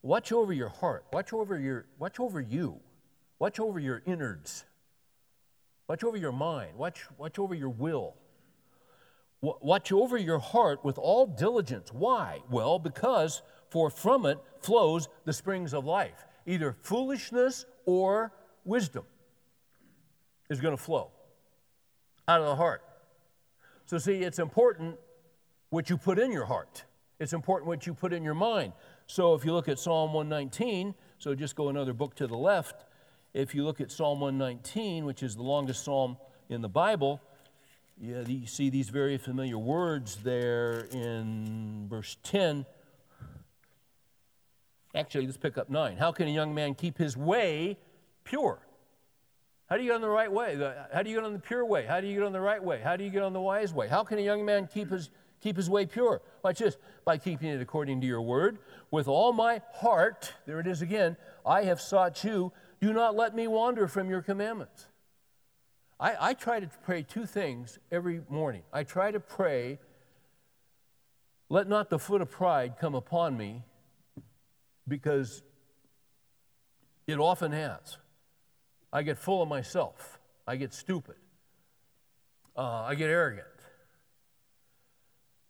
[0.01, 1.05] Watch over your heart.
[1.13, 2.81] Watch over your watch over you.
[3.39, 4.65] Watch over your innards.
[5.87, 6.77] Watch over your mind.
[6.77, 8.15] Watch, watch over your will.
[9.43, 11.91] Watch over your heart with all diligence.
[11.91, 12.39] Why?
[12.49, 16.25] Well, because for from it flows the springs of life.
[16.45, 18.31] Either foolishness or
[18.63, 19.03] wisdom
[20.49, 21.11] is going to flow
[22.25, 22.83] out of the heart.
[23.85, 24.95] So, see, it's important
[25.71, 26.85] what you put in your heart,
[27.19, 28.71] it's important what you put in your mind.
[29.07, 32.85] So, if you look at Psalm 119, so just go another book to the left.
[33.33, 36.15] If you look at Psalm 119, which is the longest psalm
[36.47, 37.19] in the Bible,
[37.99, 42.65] yeah, you see these very familiar words there in verse 10.
[44.95, 45.97] Actually, let's pick up 9.
[45.97, 47.77] How can a young man keep his way
[48.23, 48.59] pure?
[49.67, 50.55] How do you get on the right way?
[50.93, 51.85] How do you get on the pure way?
[51.85, 52.79] How do you get on the right way?
[52.79, 53.87] How do you get on the wise way?
[53.87, 55.09] How can a young man keep his,
[55.41, 56.21] keep his way pure?
[56.43, 58.59] Watch this by keeping it according to your word.
[58.91, 62.51] With all my heart, there it is again, I have sought you.
[62.81, 64.87] Do not let me wander from your commandments.
[65.99, 68.63] I, I try to pray two things every morning.
[68.71, 69.79] I try to pray,
[71.49, 73.63] let not the foot of pride come upon me,
[74.87, 75.43] because
[77.07, 77.97] it often has.
[78.91, 80.19] I get full of myself.
[80.47, 81.15] I get stupid.
[82.55, 83.47] Uh, I get arrogant.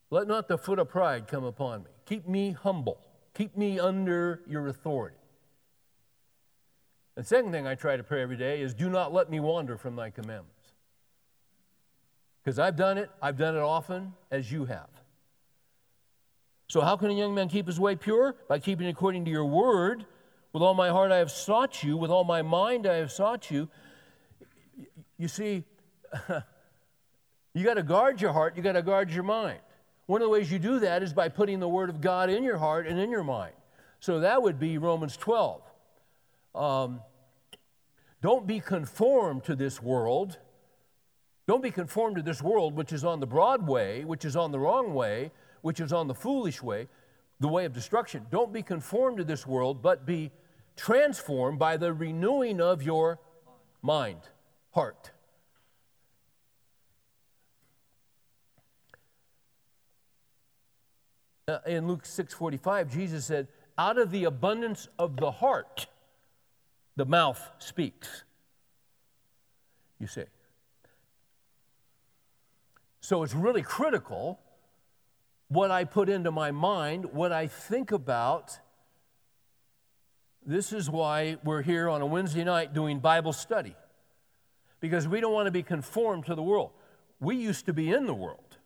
[0.10, 1.90] Let not the foot of pride come upon me.
[2.06, 3.00] Keep me humble.
[3.34, 5.18] Keep me under your authority.
[7.16, 9.78] The second thing I try to pray every day is do not let me wander
[9.78, 10.50] from thy commandments.
[12.44, 14.90] Because I've done it, I've done it often, as you have.
[16.68, 18.36] So, how can a young man keep his way pure?
[18.48, 20.06] By keeping according to your word.
[20.54, 21.98] With all my heart I have sought you.
[21.98, 23.70] With all my mind I have sought you.
[25.18, 25.64] You see,
[27.54, 29.60] you got to guard your heart, you got to guard your mind.
[30.06, 32.44] One of the ways you do that is by putting the Word of God in
[32.44, 33.54] your heart and in your mind.
[34.00, 35.62] So that would be Romans 12
[36.56, 37.02] um,
[38.22, 40.38] don't be conformed to this world.
[41.46, 44.52] Don't be conformed to this world, which is on the broad way, which is on
[44.52, 46.88] the wrong way, which is on the foolish way,
[47.40, 48.26] the way of destruction.
[48.32, 50.32] Don't be conformed to this world, but be
[50.76, 53.20] transformed by the renewing of your
[53.82, 54.22] mind,
[54.72, 55.12] heart.
[61.46, 65.88] Uh, in Luke 6:45, Jesus said, "Out of the abundance of the heart,
[66.96, 68.24] the mouth speaks."
[70.00, 70.26] You see.
[73.02, 74.40] So it's really critical
[75.50, 78.60] what I put into my mind, what I think about.
[80.46, 83.76] This is why we're here on a Wednesday night doing Bible study.
[84.80, 86.72] Because we don't want to be conformed to the world.
[87.20, 88.58] We used to be in the world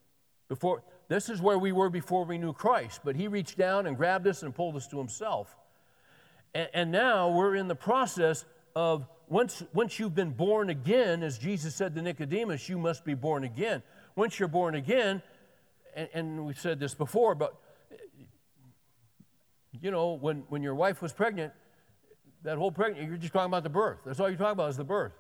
[0.48, 3.96] before this is where we were before we knew Christ, but He reached down and
[3.96, 5.56] grabbed us and pulled us to Himself.
[6.58, 8.44] And, and now we're in the process
[8.76, 13.14] of once, once you've been born again, as Jesus said to Nicodemus, you must be
[13.14, 13.84] born again.
[14.16, 15.22] Once you're born again,
[15.96, 17.56] and, and we've said this before, but
[19.80, 21.54] you know, when, when your wife was pregnant,
[22.42, 24.00] that whole pregnant, you're just talking about the birth.
[24.04, 25.14] That's all you're talking about is the birth.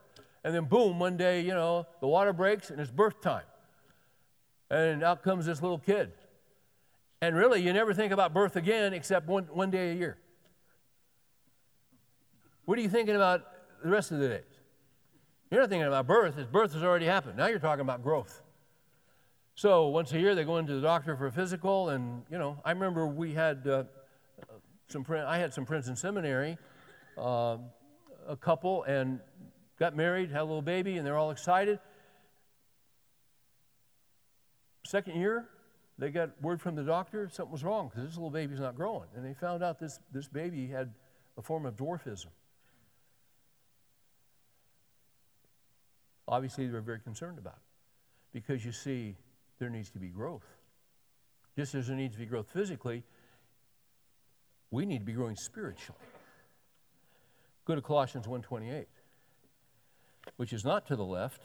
[0.43, 3.45] And then boom, one day, you know, the water breaks and it's birth time.
[4.71, 6.13] And out comes this little kid.
[7.21, 10.17] And really, you never think about birth again except one, one day a year.
[12.68, 13.46] What are you thinking about
[13.82, 14.44] the rest of the days?
[15.50, 17.38] You're not thinking about birth, His birth has already happened.
[17.38, 18.42] Now you're talking about growth.
[19.56, 22.58] So once a year, they go into the doctor for a physical, and you know,
[22.66, 23.86] I remember we had uh,
[24.90, 25.06] some.
[25.10, 26.58] I had some in seminary,
[27.18, 27.56] uh,
[28.28, 29.22] a couple, and
[29.80, 31.80] got married, had a little baby, and they're all excited.
[34.86, 35.48] Second year,
[35.98, 39.08] they got word from the doctor something was wrong because this little baby's not growing.
[39.16, 40.94] And they found out this, this baby had
[41.38, 42.28] a form of dwarfism.
[46.28, 49.16] Obviously, they were very concerned about it because you see,
[49.60, 50.46] there needs to be growth.
[51.56, 53.04] Just as there needs to be growth physically,
[54.70, 56.00] we need to be growing spiritually.
[57.66, 58.86] Go to Colossians 1:28,
[60.36, 61.42] which is not to the left,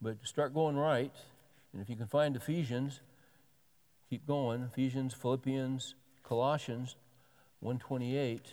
[0.00, 1.14] but start going right
[1.74, 3.00] and if you can find Ephesians,
[4.08, 4.62] keep going.
[4.62, 6.94] Ephesians, Philippians, Colossians
[7.58, 8.46] 128.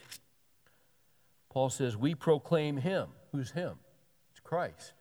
[1.52, 3.10] Paul says, We proclaim him.
[3.32, 3.76] Who's him?
[4.52, 4.92] Christ.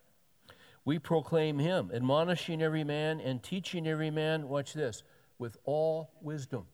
[0.85, 5.03] We proclaim him, admonishing every man and teaching every man, watch this,
[5.41, 6.67] with all wisdom.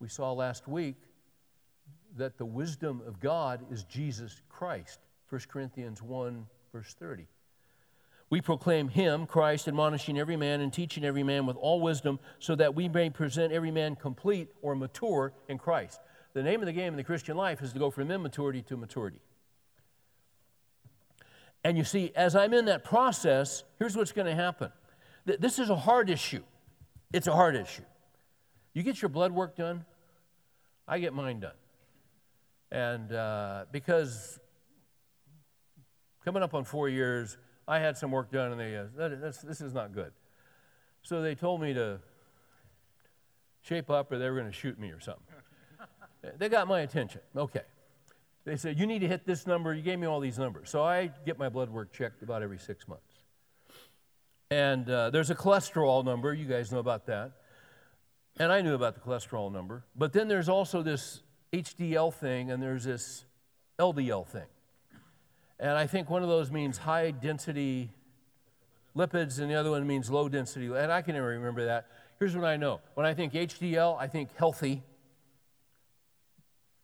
[0.00, 0.96] We saw last week
[2.16, 4.98] that the wisdom of God is Jesus Christ.
[5.28, 7.26] 1 Corinthians 1, verse 30.
[8.30, 12.56] We proclaim him, Christ, admonishing every man and teaching every man with all wisdom, so
[12.56, 16.00] that we may present every man complete or mature in Christ.
[16.32, 18.78] The name of the game in the Christian life is to go from immaturity to
[18.78, 19.20] maturity.
[21.64, 24.70] And you see, as I'm in that process, here's what's going to happen.
[25.24, 26.42] This is a hard issue.
[27.12, 27.84] It's a hard issue.
[28.74, 29.86] You get your blood work done,
[30.86, 31.54] I get mine done.
[32.70, 34.38] And uh, because
[36.24, 39.72] coming up on four years, I had some work done, and they, uh, this is
[39.72, 40.12] not good.
[41.02, 42.00] So they told me to
[43.62, 45.24] shape up, or they were going to shoot me or something.
[46.38, 47.20] they got my attention.
[47.34, 47.62] Okay.
[48.44, 49.72] They said, You need to hit this number.
[49.72, 50.70] You gave me all these numbers.
[50.70, 53.02] So I get my blood work checked about every six months.
[54.50, 56.32] And uh, there's a cholesterol number.
[56.34, 57.32] You guys know about that.
[58.38, 59.84] And I knew about the cholesterol number.
[59.96, 63.24] But then there's also this HDL thing, and there's this
[63.78, 64.46] LDL thing.
[65.58, 67.90] And I think one of those means high density
[68.96, 70.66] lipids, and the other one means low density.
[70.66, 71.86] And I can never remember that.
[72.18, 74.82] Here's what I know when I think HDL, I think healthy.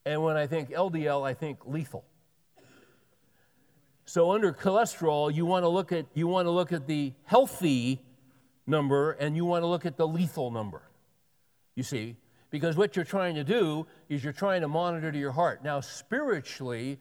[0.05, 2.05] And when I think LDL, I think lethal.
[4.05, 8.01] So under cholesterol, you want to look at you want to look at the healthy
[8.67, 10.83] number and you want to look at the lethal number.
[11.77, 12.17] You see,
[12.51, 15.63] because what you're trying to do is you're trying to monitor to your heart.
[15.63, 16.99] Now spiritually,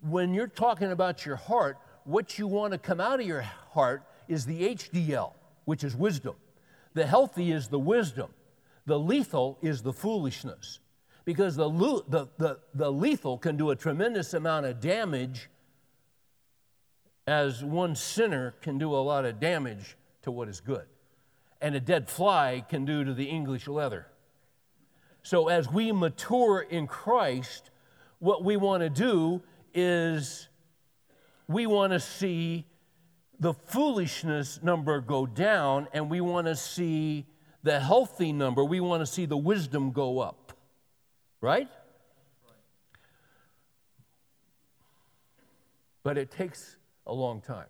[0.00, 4.04] when you're talking about your heart, what you want to come out of your heart
[4.28, 5.32] is the HDL,
[5.64, 6.36] which is wisdom.
[6.94, 8.30] The healthy is the wisdom.
[8.86, 10.80] The lethal is the foolishness.
[11.28, 11.68] Because the,
[12.08, 15.50] the, the, the lethal can do a tremendous amount of damage,
[17.26, 20.86] as one sinner can do a lot of damage to what is good.
[21.60, 24.06] And a dead fly can do to the English leather.
[25.22, 27.72] So, as we mature in Christ,
[28.20, 29.42] what we want to do
[29.74, 30.48] is
[31.46, 32.64] we want to see
[33.38, 37.26] the foolishness number go down and we want to see
[37.62, 40.37] the healthy number, we want to see the wisdom go up.
[41.40, 41.68] Right?
[46.02, 46.76] But it takes
[47.06, 47.66] a long time,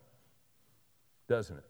[1.28, 1.64] doesn't it?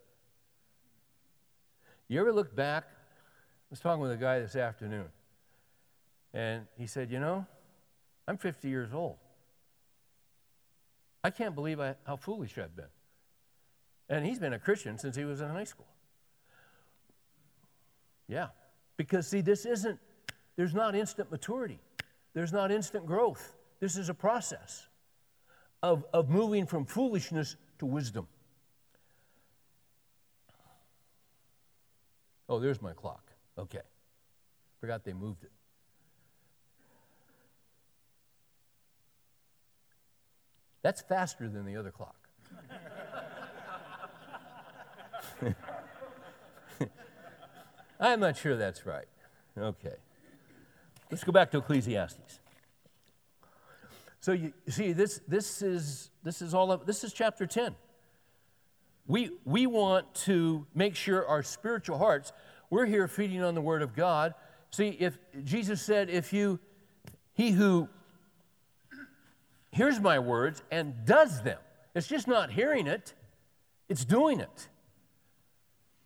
[2.08, 2.84] You ever look back?
[2.84, 5.06] I was talking with a guy this afternoon,
[6.32, 7.46] and he said, You know,
[8.26, 9.16] I'm 50 years old.
[11.22, 12.86] I can't believe I, how foolish I've been.
[14.08, 15.88] And he's been a Christian since he was in high school.
[18.28, 18.48] Yeah.
[18.96, 19.98] Because, see, this isn't,
[20.56, 21.80] there's not instant maturity,
[22.34, 23.56] there's not instant growth.
[23.80, 24.86] This is a process
[25.82, 28.26] of, of moving from foolishness to wisdom.
[32.48, 33.30] Oh, there's my clock.
[33.58, 33.82] Okay.
[34.80, 35.52] Forgot they moved it.
[40.82, 42.16] That's faster than the other clock.
[48.00, 49.08] I'm not sure that's right.
[49.56, 49.96] Okay.
[51.10, 52.40] Let's go back to Ecclesiastes.
[54.20, 57.74] So you see, this, this, is, this is all of, this is chapter 10.
[59.06, 62.32] We, we want to make sure our spiritual hearts,
[62.68, 64.34] we're here feeding on the Word of God.
[64.70, 66.58] See, if Jesus said, if you,
[67.32, 67.88] he who
[69.70, 71.58] hears my words and does them,
[71.94, 73.14] it's just not hearing it,
[73.88, 74.68] it's doing it.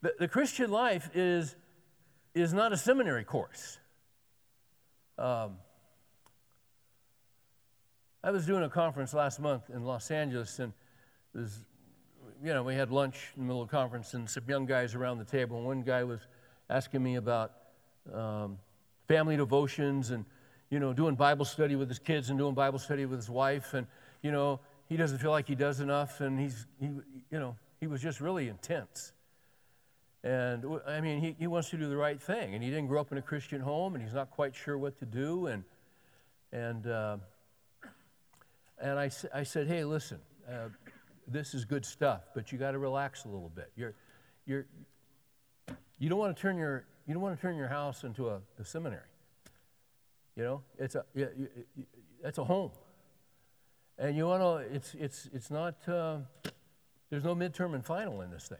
[0.02, 1.56] The, the Christian life is,
[2.34, 3.78] is not a seminary course.
[5.22, 5.58] Um,
[8.24, 10.72] I was doing a conference last month in Los Angeles, and
[11.32, 11.64] was,
[12.42, 14.96] you know, we had lunch in the middle of the conference, and some young guys
[14.96, 15.58] around the table.
[15.58, 16.26] And one guy was
[16.68, 17.52] asking me about
[18.12, 18.58] um,
[19.06, 20.24] family devotions and,
[20.70, 23.74] you know, doing Bible study with his kids and doing Bible study with his wife,
[23.74, 23.86] and,
[24.22, 24.58] you know,
[24.88, 28.20] he doesn't feel like he does enough, and he's, he, you know, he was just
[28.20, 29.12] really intense.
[30.24, 33.00] And I mean, he, he wants to do the right thing, and he didn't grow
[33.00, 35.64] up in a Christian home, and he's not quite sure what to do, and
[36.52, 37.16] and uh,
[38.80, 40.18] and I, I said, hey, listen,
[40.48, 40.68] uh,
[41.26, 43.72] this is good stuff, but you got to relax a little bit.
[43.74, 43.94] You're
[44.46, 44.66] you're
[45.98, 48.40] you don't want to turn your you don't want to turn your house into a,
[48.60, 49.02] a seminary.
[50.36, 51.26] You know, it's a yeah,
[52.24, 52.70] it's a home,
[53.98, 54.74] and you want to.
[54.74, 55.76] It's it's it's not.
[55.88, 56.18] Uh,
[57.10, 58.58] there's no midterm and final in this thing.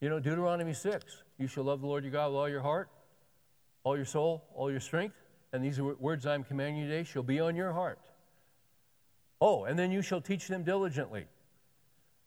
[0.00, 2.90] You know, Deuteronomy 6 you shall love the Lord your God with all your heart,
[3.84, 5.16] all your soul, all your strength,
[5.52, 7.98] and these words I'm commanding you today shall be on your heart.
[9.40, 11.26] Oh, and then you shall teach them diligently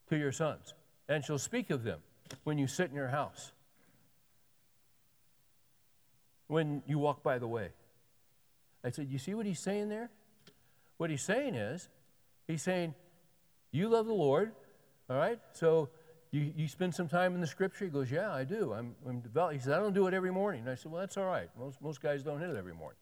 [0.09, 0.73] to your sons,
[1.07, 1.99] and shall speak of them
[2.43, 3.51] when you sit in your house,
[6.47, 7.69] when you walk by the way.
[8.83, 10.09] I said, You see what he's saying there?
[10.97, 11.87] What he's saying is,
[12.47, 12.95] he's saying,
[13.71, 14.53] You love the Lord,
[15.09, 15.39] all right?
[15.53, 15.89] So
[16.33, 17.85] you, you spend some time in the scripture?
[17.85, 18.73] He goes, Yeah, I do.
[18.73, 19.53] I'm, I'm developed.
[19.53, 20.61] He says, I don't do it every morning.
[20.61, 21.47] And I said, Well, that's all right.
[21.59, 22.97] Most, most guys don't hit it every morning.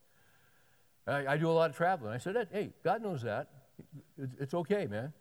[1.08, 2.14] I, I do a lot of traveling.
[2.14, 3.48] I said, Hey, God knows that.
[4.38, 5.14] It's, okay, man.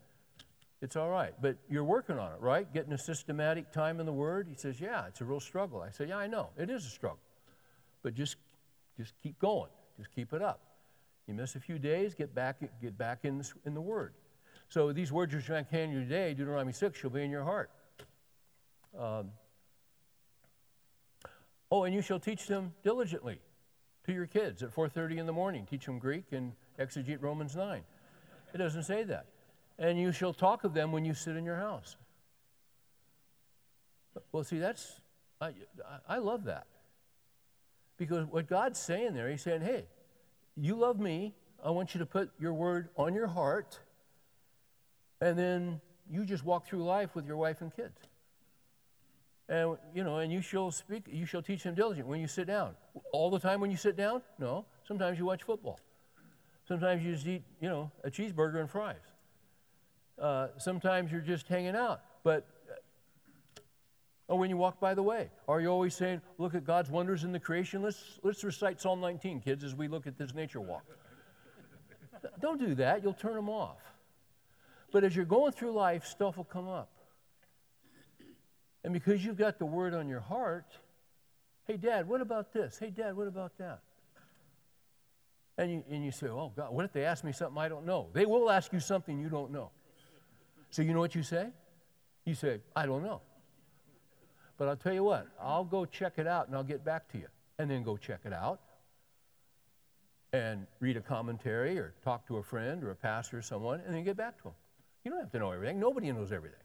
[0.83, 1.33] It's all right.
[1.41, 2.71] But you're working on it, right?
[2.75, 4.49] Getting a systematic time in the Word.
[4.51, 5.81] He says, Yeah, it's a real struggle.
[5.81, 6.49] I said, Yeah, I know.
[6.59, 7.21] It is a struggle.
[8.03, 8.37] But just,
[8.97, 9.71] just keep going.
[9.97, 10.61] Just keep it up.
[11.29, 14.15] You miss a few days, get back, get back in, the, in the Word.
[14.69, 17.71] So these words which I can you today, Deuteronomy 6, shall be in your heart.
[18.99, 19.31] Um,
[21.71, 23.41] oh, and you shall teach them diligently
[24.05, 25.67] to your kids at 4:30 in the morning.
[25.67, 27.83] Teach them Greek and exegete Romans 9.
[28.53, 29.27] It doesn't say that.
[29.79, 31.97] And you shall talk of them when you sit in your house.
[34.33, 35.01] Well, see, that's
[35.41, 35.53] I,
[36.09, 36.67] I love that
[37.97, 39.87] because what God's saying there, He's saying, "Hey,
[40.57, 41.35] you love me.
[41.65, 43.79] I want you to put your word on your heart,
[45.21, 45.81] and then
[46.11, 48.10] you just walk through life with your wife and kids."
[49.51, 52.47] And, you know, and you shall speak, you shall teach them diligent when you sit
[52.47, 52.77] down.
[53.13, 54.23] All the time when you sit down?
[54.39, 54.65] No.
[54.87, 55.81] Sometimes you watch football.
[56.69, 58.95] Sometimes you just eat, you know, a cheeseburger and fries.
[60.17, 62.01] Uh, sometimes you're just hanging out.
[62.23, 62.47] But,
[64.29, 67.25] or when you walk by the way, are you always saying, look at God's wonders
[67.25, 67.83] in the creation?
[67.83, 70.85] Let's, let's recite Psalm 19, kids, as we look at this nature walk.
[72.41, 73.03] Don't do that.
[73.03, 73.81] You'll turn them off.
[74.93, 76.89] But as you're going through life, stuff will come up.
[78.85, 80.67] And because you've got the word on your heart,
[81.67, 82.79] hey, Dad, what about this?
[82.79, 83.81] Hey, Dad, what about that?
[85.59, 87.85] And you, and you say, oh, God, what if they ask me something I don't
[87.85, 88.09] know?
[88.13, 89.71] They will ask you something you don't know.
[90.71, 91.49] So you know what you say?
[92.25, 93.21] You say, I don't know.
[94.57, 97.19] But I'll tell you what, I'll go check it out and I'll get back to
[97.19, 97.27] you.
[97.59, 98.61] And then go check it out
[100.33, 103.95] and read a commentary or talk to a friend or a pastor or someone and
[103.95, 104.53] then get back to them.
[105.05, 105.81] You don't have to know everything.
[105.81, 106.59] Nobody knows everything.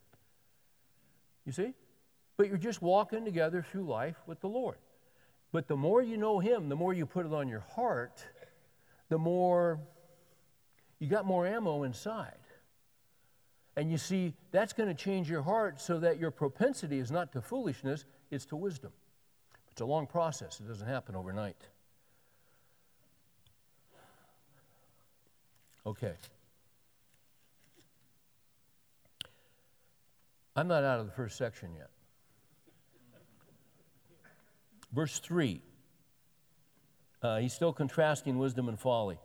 [1.45, 1.73] You see?
[2.37, 4.77] But you're just walking together through life with the Lord.
[5.51, 8.25] But the more you know Him, the more you put it on your heart,
[9.09, 9.79] the more
[10.99, 12.33] you got more ammo inside.
[13.77, 17.31] And you see, that's going to change your heart so that your propensity is not
[17.33, 18.91] to foolishness, it's to wisdom.
[19.71, 21.57] It's a long process, it doesn't happen overnight.
[25.85, 26.13] Okay.
[30.55, 31.89] I'm not out of the first section yet.
[34.95, 35.61] Verse 3
[37.21, 39.19] Uh, he's still contrasting wisdom and folly.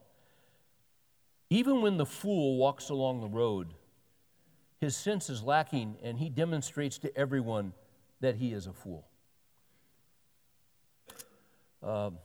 [1.49, 3.69] Even when the fool walks along the road,
[4.81, 7.73] his sense is lacking, and he demonstrates to everyone
[8.21, 9.07] that he is a fool.
[11.83, 12.19] Um,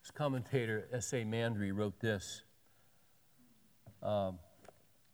[0.00, 1.24] this commentator, S.A.
[1.24, 2.42] Mandry, wrote this.
[4.02, 4.38] Um,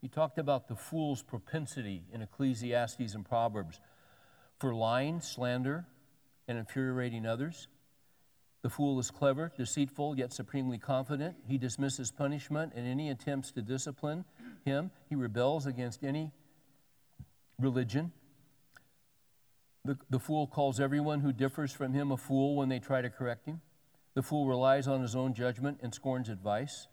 [0.01, 3.81] he talked about the fool's propensity in Ecclesiastes and Proverbs
[4.59, 5.87] for lying, slander,
[6.47, 7.69] and infuriating others.
[8.63, 11.37] The fool is clever, deceitful, yet supremely confident.
[11.47, 14.25] He dismisses punishment and any attempts to discipline
[14.65, 14.91] him.
[15.09, 16.33] He rebels against any
[17.59, 18.13] religion.
[19.85, 23.11] The, the fool calls everyone who differs from him a fool when they try to
[23.11, 23.61] correct him.
[24.15, 26.89] The fool relies on his own judgment and scorns advice.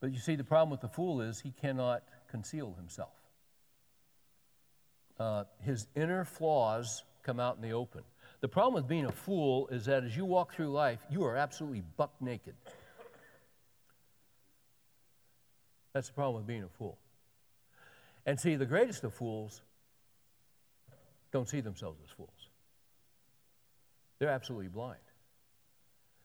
[0.00, 3.21] But you see, the problem with the fool is he cannot conceal himself.
[5.18, 8.02] Uh, his inner flaws come out in the open.
[8.40, 11.36] The problem with being a fool is that as you walk through life, you are
[11.36, 12.54] absolutely buck naked.
[15.92, 16.98] That's the problem with being a fool.
[18.26, 19.60] And see, the greatest of fools
[21.32, 22.48] don't see themselves as fools.
[24.18, 25.00] They're absolutely blind.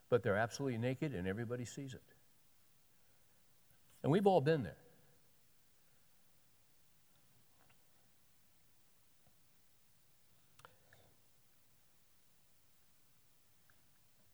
[0.10, 2.02] But they're absolutely naked, and everybody sees it.
[4.04, 4.78] And we've all been there.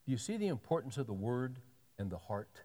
[0.05, 1.59] Do you see the importance of the word
[1.97, 2.61] and the heart?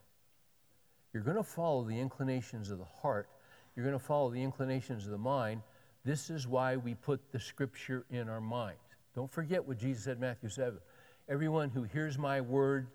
[1.12, 3.28] You're going to follow the inclinations of the heart,
[3.76, 5.62] you're going to follow the inclinations of the mind.
[6.04, 8.78] This is why we put the scripture in our mind.
[9.14, 10.78] Don't forget what Jesus said in Matthew 7.
[11.28, 12.88] Everyone who hears my word,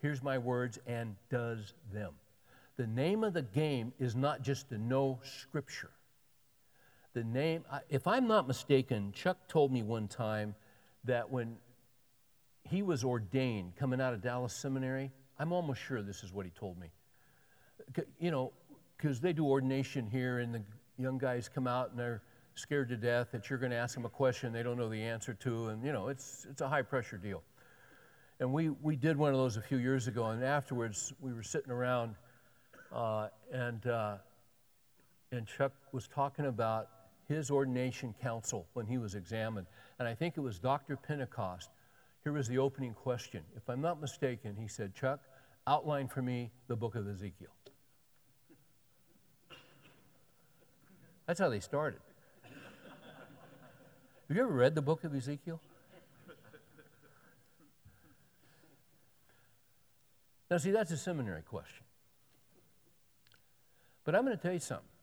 [0.00, 2.14] hears my words, and does them.
[2.76, 5.90] The name of the game is not just to know scripture.
[7.12, 10.54] The name, if I'm not mistaken, Chuck told me one time
[11.04, 11.56] that when
[12.68, 15.10] he was ordained coming out of Dallas Seminary.
[15.38, 16.88] I'm almost sure this is what he told me.
[18.18, 18.52] You know,
[18.96, 20.62] because they do ordination here, and the
[20.98, 22.22] young guys come out and they're
[22.54, 25.02] scared to death that you're going to ask them a question they don't know the
[25.02, 27.42] answer to, and you know, it's it's a high pressure deal.
[28.40, 31.42] And we we did one of those a few years ago, and afterwards we were
[31.42, 32.14] sitting around,
[32.92, 34.16] uh, and uh,
[35.32, 36.88] and Chuck was talking about
[37.28, 39.66] his ordination council when he was examined,
[39.98, 40.96] and I think it was Dr.
[40.96, 41.70] Pentecost
[42.24, 43.42] here was the opening question.
[43.54, 45.20] If I'm not mistaken, he said, Chuck,
[45.66, 47.50] outline for me the book of Ezekiel.
[51.26, 52.00] That's how they started.
[54.28, 55.60] Have you ever read the book of Ezekiel?
[60.50, 61.84] Now, see, that's a seminary question.
[64.04, 64.93] But I'm going to tell you something.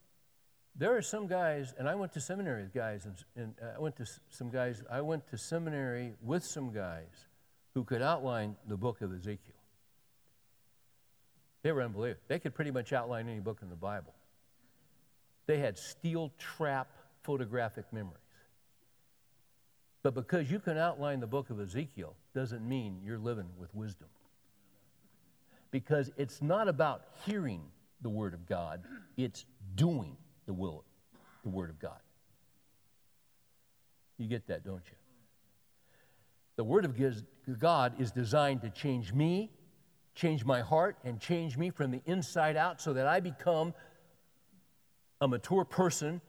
[0.76, 3.80] There are some guys, and I went to seminary with guys, and, and uh, I
[3.80, 7.28] went to some guys, I went to seminary with some guys
[7.74, 9.56] who could outline the book of Ezekiel.
[11.64, 12.22] They were unbelievable.
[12.28, 14.14] They could pretty much outline any book in the Bible.
[15.46, 16.90] They had steel trap
[17.24, 18.18] photographic memories.
[20.04, 24.08] But because you can outline the book of Ezekiel doesn't mean you're living with wisdom.
[25.70, 27.62] Because it's not about hearing
[28.02, 28.82] the Word of God,
[29.16, 29.46] it's
[29.76, 30.84] doing the will,
[31.44, 32.00] the Word of God.
[34.18, 34.96] You get that, don't you?
[36.58, 36.96] The Word of
[37.60, 39.50] God is designed to change me,
[40.14, 43.74] change my heart, and change me from the inside out so that I become
[45.22, 46.22] a mature person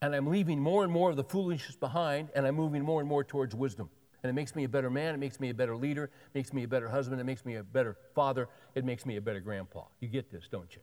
[0.00, 3.08] and I'm leaving more and more of the foolishness behind and I'm moving more and
[3.08, 3.90] more towards wisdom.
[4.22, 6.52] And it makes me a better man, it makes me a better leader, it makes
[6.52, 9.40] me a better husband, it makes me a better father, it makes me a better
[9.40, 9.84] grandpa.
[10.00, 10.82] You get this, don't you?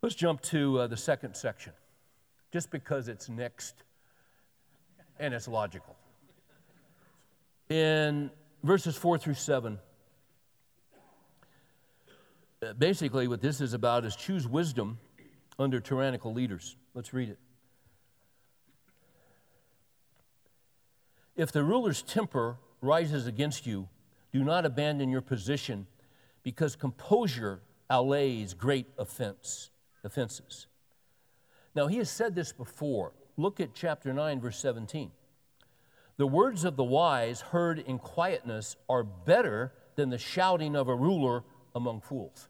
[0.00, 1.72] Let's jump to uh, the second section,
[2.52, 3.74] just because it's next
[5.18, 5.96] and it's logical.
[7.68, 8.30] In
[8.62, 9.78] verses 4 through 7,
[12.62, 14.98] uh, basically, what this is about is choose wisdom
[15.58, 16.76] under tyrannical leaders.
[16.94, 17.38] Let's read it.
[21.36, 23.88] If the ruler's temper rises against you,
[24.32, 25.88] do not abandon your position
[26.44, 29.70] because composure allays great offense
[30.04, 30.66] offenses.
[31.74, 33.12] Now, he has said this before.
[33.36, 35.10] Look at chapter 9, verse 17.
[36.16, 40.94] The words of the wise heard in quietness are better than the shouting of a
[40.94, 41.44] ruler
[41.74, 42.48] among fools.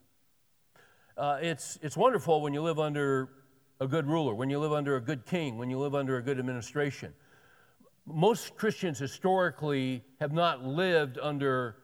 [1.16, 3.28] Uh, it's, it's wonderful when you live under
[3.80, 6.22] a good ruler, when you live under a good king, when you live under a
[6.22, 7.12] good administration.
[8.06, 11.76] Most Christians historically have not lived under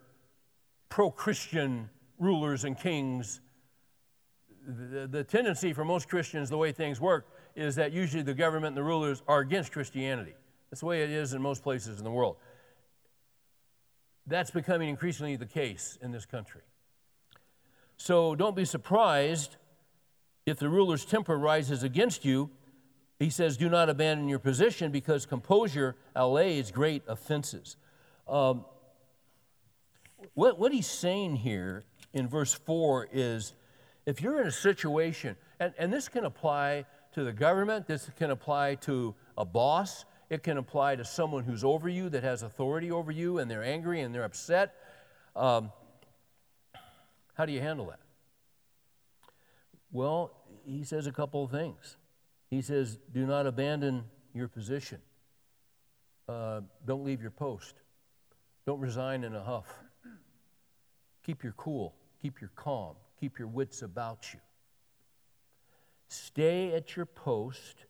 [0.88, 3.40] pro Christian rulers and kings
[4.66, 8.68] the, the tendency for most Christians, the way things work, is that usually the government
[8.68, 10.34] and the rulers are against Christianity.
[10.70, 12.36] That's the way it is in most places in the world.
[14.26, 16.62] That's becoming increasingly the case in this country.
[17.96, 19.56] So don't be surprised
[20.46, 22.50] if the ruler's temper rises against you.
[23.18, 27.76] He says, Do not abandon your position because composure allays great offenses.
[28.26, 28.64] Um,
[30.32, 33.52] what, what he's saying here in verse 4 is
[34.06, 38.30] if you're in a situation, and, and this can apply to the government, this can
[38.30, 42.90] apply to a boss, it can apply to someone who's over you that has authority
[42.90, 44.74] over you and they're angry and they're upset.
[45.36, 45.70] Um,
[47.34, 48.00] how do you handle that?
[49.92, 50.32] Well,
[50.66, 51.96] he says a couple of things.
[52.50, 54.98] He says, do not abandon your position.
[56.28, 57.74] Uh, don't leave your post.
[58.66, 59.66] Don't resign in a huff.
[61.24, 61.94] Keep your cool.
[62.22, 62.96] Keep your calm.
[63.24, 64.40] Keep your wits about you.
[66.08, 67.86] Stay at your post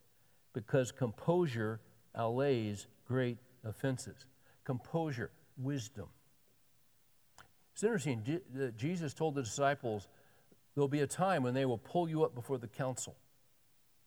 [0.53, 1.80] because composure
[2.14, 4.26] allays great offenses.
[4.62, 6.07] Composure, wisdom.
[7.72, 8.41] It's interesting.
[8.76, 10.07] Jesus told the disciples
[10.76, 13.16] there'll be a time when they will pull you up before the council,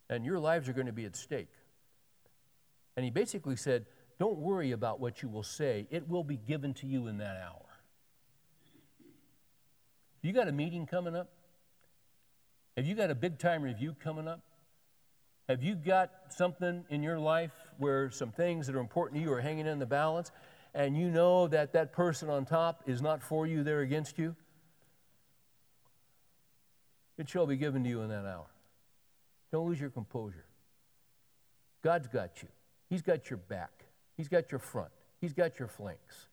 [0.10, 1.52] and your lives are going to be at stake.
[2.96, 3.86] And he basically said,
[4.18, 7.36] Don't worry about what you will say, it will be given to you in that
[7.46, 7.67] hour.
[10.28, 11.30] You got a meeting coming up?
[12.76, 14.42] Have you got a big time review coming up?
[15.48, 19.32] Have you got something in your life where some things that are important to you
[19.32, 20.34] are hanging in the balance
[20.74, 24.36] and you know that that person on top is not for you, they're against you?
[27.18, 28.48] It shall be given to you in that hour.
[29.54, 30.44] Don't lose your composure.
[31.82, 32.50] God's got you,
[32.90, 33.86] He's got your back,
[34.18, 36.28] He's got your front, He's got your flanks.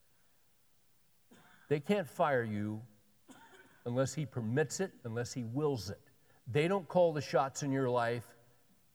[1.68, 2.82] They can't fire you
[3.87, 6.01] unless He permits it, unless He wills it.
[6.51, 8.24] They don't call the shots in your life,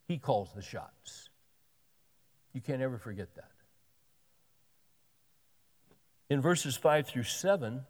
[0.10, 1.30] he calls the shots.
[2.54, 3.52] You can't ever forget that.
[6.32, 7.82] In verses 5 through 7,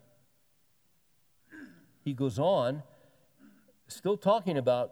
[2.04, 2.84] he goes on,
[3.88, 4.92] still talking about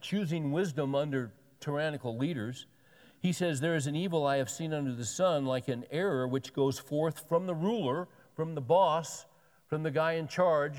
[0.00, 2.66] choosing wisdom under tyrannical leaders.
[3.20, 6.28] He says, There is an evil I have seen under the sun, like an error
[6.28, 9.24] which goes forth from the ruler, from the boss,
[9.68, 10.76] from the guy in charge,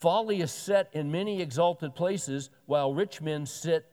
[0.00, 3.86] Folly is set in many exalted places, while rich men sit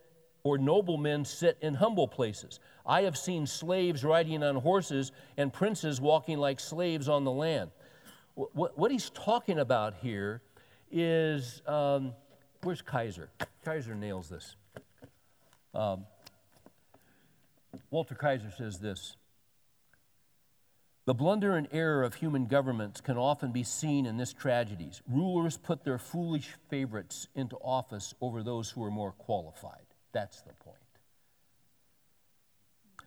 [0.44, 2.62] or noble men sit in humble places.
[2.86, 7.72] I have seen slaves riding on horses and princes walking like slaves on the land.
[8.36, 10.42] What, what he's talking about here
[10.90, 12.14] is um,
[12.64, 13.30] where's Kaiser?
[13.66, 14.56] Kaiser nails this.
[15.74, 16.06] Um,
[17.90, 19.18] Walter Kaiser says this
[21.08, 25.02] the blunder and error of human governments can often be seen in this tragedies.
[25.08, 29.86] Rulers put their foolish favorites into office over those who are more qualified.
[30.12, 30.76] That's the point.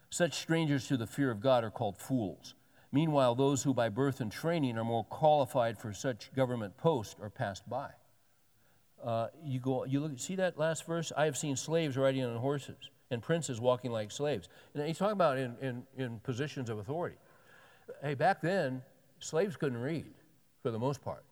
[0.09, 2.55] Such strangers to the fear of God are called fools.
[2.91, 7.29] Meanwhile, those who by birth and training are more qualified for such government post are
[7.29, 7.91] passed by.
[9.05, 11.13] Uh, you go, you look, see that last verse?
[11.15, 12.79] I have seen slaves riding on horses
[13.11, 14.49] and princes walking like slaves.
[14.73, 17.17] And he's talking about in, in, in positions of authority
[18.03, 18.82] hey, back then,
[19.18, 20.07] slaves couldn't read
[20.62, 21.24] for the most part.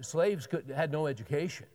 [0.00, 1.66] slaves could, had no education.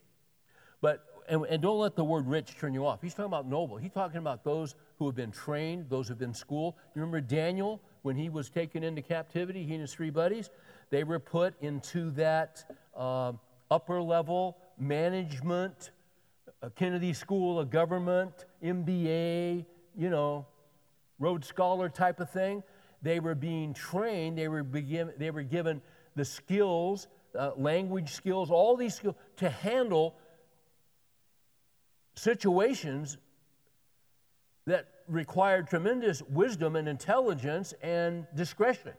[0.81, 3.01] But, and, and don't let the word rich turn you off.
[3.01, 3.77] He's talking about noble.
[3.77, 6.75] He's talking about those who have been trained, those who have been schooled.
[6.95, 10.49] You remember Daniel, when he was taken into captivity, he and his three buddies?
[10.89, 12.63] They were put into that
[12.95, 15.91] um, upper level management,
[16.75, 19.65] Kennedy School of Government, MBA,
[19.97, 20.45] you know,
[21.19, 22.63] Rhodes Scholar type of thing.
[23.01, 25.81] They were being trained, they were, begin, they were given
[26.15, 30.15] the skills, uh, language skills, all these skills to handle
[32.15, 33.17] situations
[34.65, 38.93] that required tremendous wisdom and intelligence and discretion.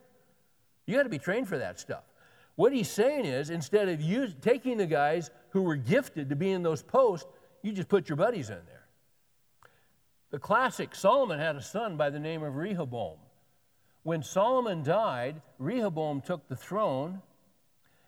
[0.87, 2.05] You got to be trained for that stuff.
[2.57, 6.51] What he's saying is instead of you taking the guys who were gifted to be
[6.51, 7.29] in those posts,
[7.63, 8.87] you just put your buddies in there.
[10.31, 13.19] The classic Solomon had a son by the name of Rehoboam.
[14.03, 17.21] When Solomon died, Rehoboam took the throne.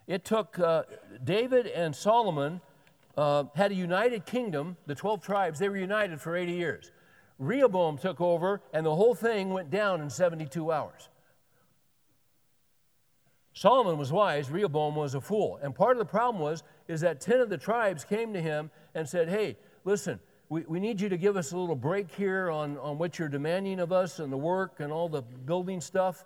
[0.07, 0.85] It took uh,
[1.25, 2.61] David and Solomon
[3.17, 6.93] uh, had a united kingdom, the 12 tribes, they were united for 80 years.
[7.39, 11.09] Rehoboam took over, and the whole thing went down in 72 hours.
[13.53, 15.59] Solomon was wise, Rehoboam was a fool.
[15.63, 18.71] And part of the problem was is that 10 of the tribes came to him
[18.95, 20.21] and said, "Hey, listen,
[20.51, 23.29] we, we need you to give us a little break here on, on what you're
[23.29, 26.25] demanding of us and the work and all the building stuff.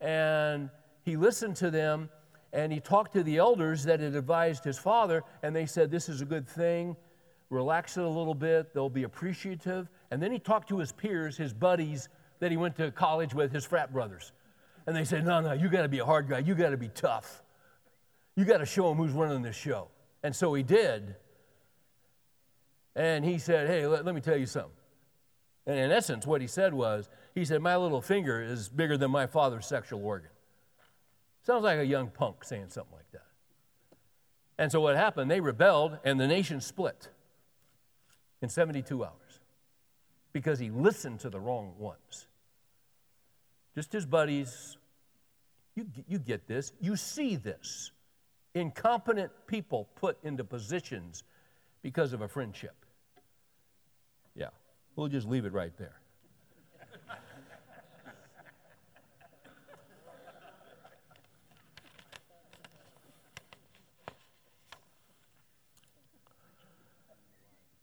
[0.00, 0.70] And
[1.04, 2.08] he listened to them
[2.54, 6.08] and he talked to the elders that had advised his father, and they said, This
[6.08, 6.96] is a good thing.
[7.50, 8.72] Relax it a little bit.
[8.72, 9.90] They'll be appreciative.
[10.10, 12.08] And then he talked to his peers, his buddies
[12.40, 14.32] that he went to college with, his frat brothers.
[14.86, 16.38] And they said, No, no, you got to be a hard guy.
[16.38, 17.42] You got to be tough.
[18.36, 19.88] You got to show him who's running this show.
[20.22, 21.16] And so he did.
[22.96, 24.72] And he said, Hey, let, let me tell you something.
[25.66, 29.12] And in essence, what he said was, He said, My little finger is bigger than
[29.12, 30.30] my father's sexual organ.
[31.42, 33.22] Sounds like a young punk saying something like that.
[34.58, 35.30] And so what happened?
[35.30, 37.08] They rebelled, and the nation split
[38.40, 39.12] in 72 hours
[40.32, 42.26] because he listened to the wrong ones.
[43.74, 44.78] Just his buddies.
[45.74, 46.72] You, you get this.
[46.80, 47.92] You see this.
[48.54, 51.22] Incompetent people put into positions
[51.82, 52.85] because of a friendship.
[54.96, 56.00] We'll just leave it right there.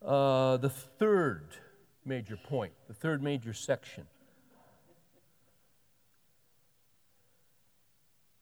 [0.03, 1.45] Uh, the third
[2.03, 4.05] major point, the third major section.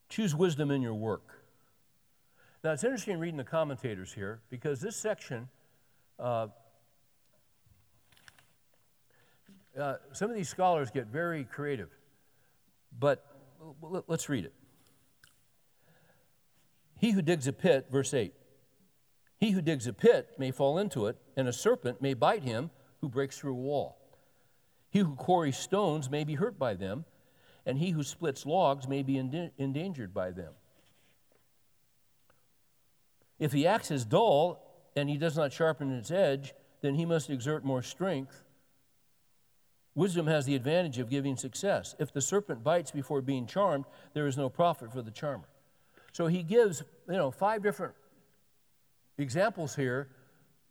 [0.10, 1.44] Choose wisdom in your work.
[2.64, 5.50] Now, it's interesting reading the commentators here because this section,
[6.20, 6.48] uh,
[9.82, 11.90] uh, some of these scholars get very creative.
[12.98, 13.26] But
[13.82, 14.54] let's read it.
[17.00, 18.34] He who digs a pit, verse 8,
[19.40, 22.70] he who digs a pit may fall into it, and a serpent may bite him
[23.02, 23.98] who breaks through a wall.
[24.92, 27.06] He who quarries stones may be hurt by them,
[27.66, 30.54] and he who splits logs may be endangered by them.
[33.40, 34.64] If the axe is dull
[34.96, 38.44] and he does not sharpen its edge, then he must exert more strength.
[39.94, 41.96] Wisdom has the advantage of giving success.
[42.00, 45.50] If the serpent bites before being charmed, there is no profit for the charmer.
[46.14, 47.94] So he gives, you know, five different
[49.18, 50.08] examples here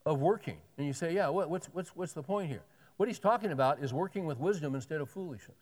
[0.06, 0.56] of working.
[0.78, 2.62] And you say, yeah, what, what's, what's, what's the point here?
[2.96, 5.56] What he's talking about is working with wisdom instead of foolishness.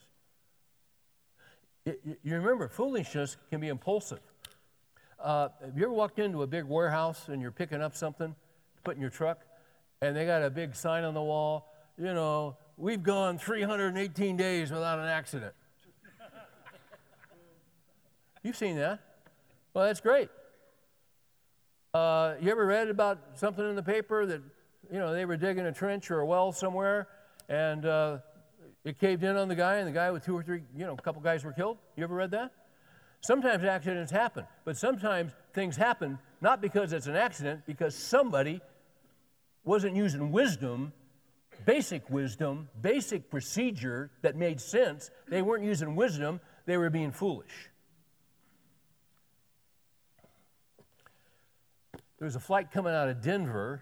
[1.84, 4.20] you remember, foolishness can be impulsive.
[5.20, 8.82] Uh, have you ever walked into a big warehouse and you're picking up something to
[8.82, 9.40] put in your truck,
[10.00, 14.70] and they got a big sign on the wall, you know, we've gone 318 days
[14.70, 15.52] without an accident?
[18.42, 19.00] You've seen that.
[19.74, 20.30] Well, that's great.
[21.92, 24.40] Uh, you ever read about something in the paper that,
[24.90, 27.08] you know, they were digging a trench or a well somewhere
[27.48, 28.18] and uh,
[28.84, 30.94] it caved in on the guy and the guy with two or three, you know,
[30.94, 31.78] a couple guys were killed?
[31.96, 32.52] You ever read that?
[33.20, 38.60] Sometimes accidents happen, but sometimes things happen not because it's an accident, because somebody
[39.64, 40.92] wasn't using wisdom,
[41.64, 45.10] basic wisdom, basic procedure that made sense.
[45.28, 47.70] They weren't using wisdom, they were being foolish.
[52.18, 53.80] There was a flight coming out of Denver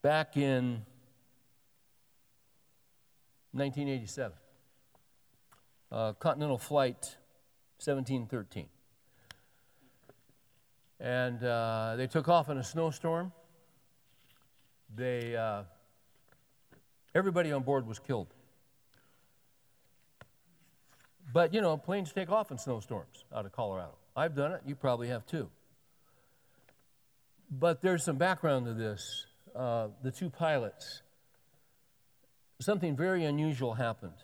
[0.00, 0.82] back in
[3.52, 4.36] 1987.
[5.92, 7.16] Uh, Continental Flight
[7.78, 8.66] 1713.
[11.00, 13.30] And uh, they took off in a snowstorm.
[14.94, 15.64] They, uh,
[17.14, 18.28] everybody on board was killed.
[21.32, 23.94] But, you know, planes take off in snowstorms out of Colorado.
[24.16, 24.60] I've done it.
[24.66, 25.48] You probably have too.
[27.50, 29.26] But there's some background to this.
[29.54, 31.02] Uh, the two pilots,
[32.60, 34.14] something very unusual happened.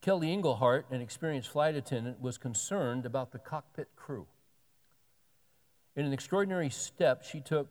[0.00, 4.26] Kelly Engelhart, an experienced flight attendant, was concerned about the cockpit crew.
[5.94, 7.68] In an extraordinary step, she took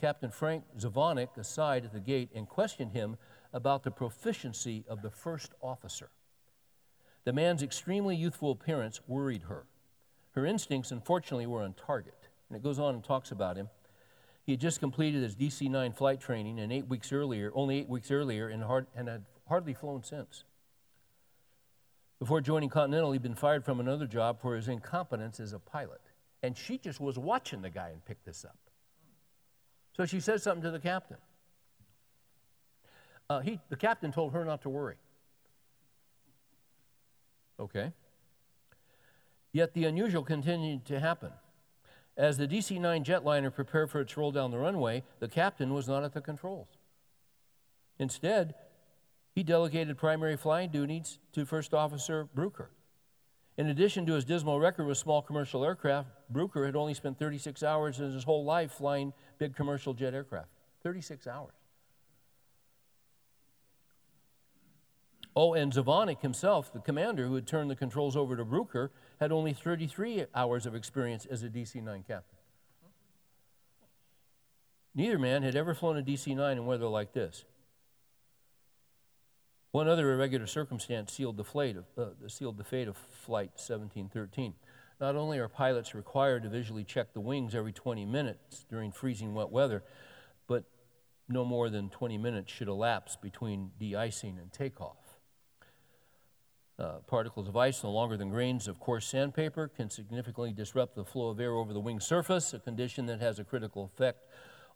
[0.00, 3.16] Captain Frank Zvonek aside at the gate and questioned him
[3.52, 6.10] about the proficiency of the first officer.
[7.24, 9.66] The man's extremely youthful appearance worried her.
[10.32, 12.28] Her instincts, unfortunately, were on target.
[12.48, 13.68] And it goes on and talks about him.
[14.46, 17.88] He had just completed his DC 9 flight training and eight weeks earlier, only eight
[17.88, 20.44] weeks earlier, and, hard, and had hardly flown since.
[22.18, 26.00] Before joining Continental, he'd been fired from another job for his incompetence as a pilot.
[26.42, 28.58] And she just was watching the guy and picked this up.
[29.98, 31.16] So she said something to the captain.
[33.28, 34.94] Uh, he, the captain told her not to worry.
[37.58, 37.92] Okay.
[39.52, 41.32] Yet the unusual continued to happen.
[42.16, 45.88] As the DC 9 jetliner prepared for its roll down the runway, the captain was
[45.88, 46.68] not at the controls.
[47.98, 48.54] Instead,
[49.34, 52.68] he delegated primary flying duties to First Officer Bruecher.
[53.58, 57.64] In addition to his dismal record with small commercial aircraft, Bruecher had only spent 36
[57.64, 60.48] hours in his whole life flying big commercial jet aircraft.
[60.84, 61.52] 36 hours.
[65.34, 68.90] Oh, and Zvonek himself, the commander who had turned the controls over to Bruecher,
[69.20, 72.38] had only 33 hours of experience as a DC 9 captain.
[74.94, 77.44] Neither man had ever flown a DC 9 in weather like this.
[79.70, 84.54] One other irregular circumstance sealed the, of, uh, sealed the fate of Flight 1713.
[85.00, 89.34] Not only are pilots required to visually check the wings every 20 minutes during freezing
[89.34, 89.84] wet weather,
[90.46, 90.64] but
[91.28, 94.96] no more than 20 minutes should elapse between de icing and takeoff.
[96.78, 101.04] Uh, particles of ice no longer than grains of coarse sandpaper can significantly disrupt the
[101.04, 104.24] flow of air over the wing surface, a condition that has a critical effect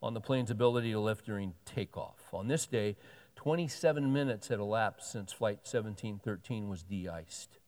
[0.03, 2.18] on the plane's ability to lift during takeoff.
[2.32, 2.97] On this day,
[3.43, 7.59] 27 minutes had elapsed since Flight 1713 was de iced.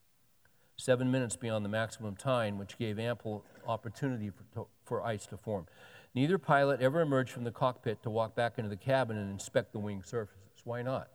[0.76, 5.66] Seven minutes beyond the maximum time, which gave ample opportunity for, for ice to form.
[6.14, 9.72] Neither pilot ever emerged from the cockpit to walk back into the cabin and inspect
[9.72, 10.60] the wing surfaces.
[10.62, 11.08] Why not?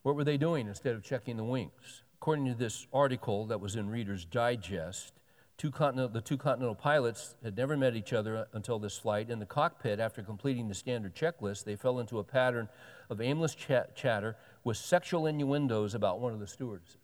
[0.00, 2.04] What were they doing instead of checking the wings?
[2.14, 5.12] According to this article that was in Reader's Digest,
[5.70, 9.30] two the two Continental pilots had never met each other until this flight.
[9.30, 12.68] In the cockpit, after completing the standard checklist, they fell into a pattern
[13.08, 16.98] of aimless chat- chatter with sexual innuendos about one of the stewardesses.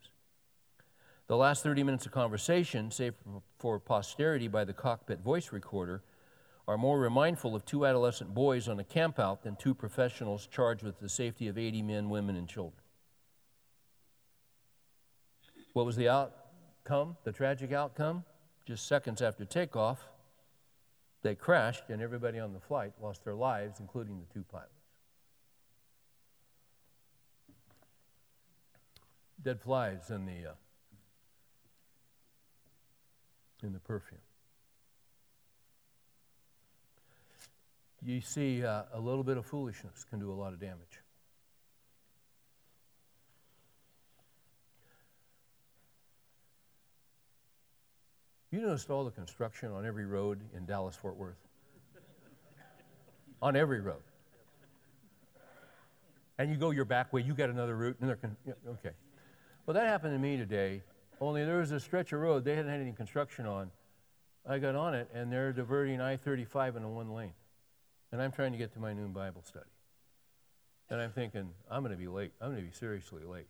[1.27, 3.17] The last 30 minutes of conversation, saved
[3.59, 6.03] for posterity by the cockpit voice recorder,
[6.69, 11.01] are more remindful of two adolescent boys on a campout than two professionals charged with
[11.01, 12.83] the safety of 80 men, women, and children.
[15.73, 18.25] What was the outcome, the tragic outcome?
[18.71, 20.07] Just seconds after takeoff,
[21.23, 24.71] they crashed, and everybody on the flight lost their lives, including the two pilots.
[29.43, 30.55] Dead flies in the uh,
[33.65, 34.21] in the perfume.
[38.07, 41.01] You see, uh, a little bit of foolishness can do a lot of damage.
[48.51, 51.37] You noticed all the construction on every road in Dallas Fort Worth?
[53.43, 54.03] on every road.
[56.39, 58.37] And you go your back way, you get another route, and they're, con-
[58.69, 58.93] okay.
[59.67, 60.83] Well, that happened to me today,
[61.21, 63.71] only there was a stretch of road they hadn't had any construction on.
[64.49, 67.35] I got on it, and they're diverting I 35 into one lane.
[68.11, 69.67] And I'm trying to get to my noon Bible study.
[70.89, 72.33] And I'm thinking, I'm going to be late.
[72.41, 73.47] I'm going to be seriously late.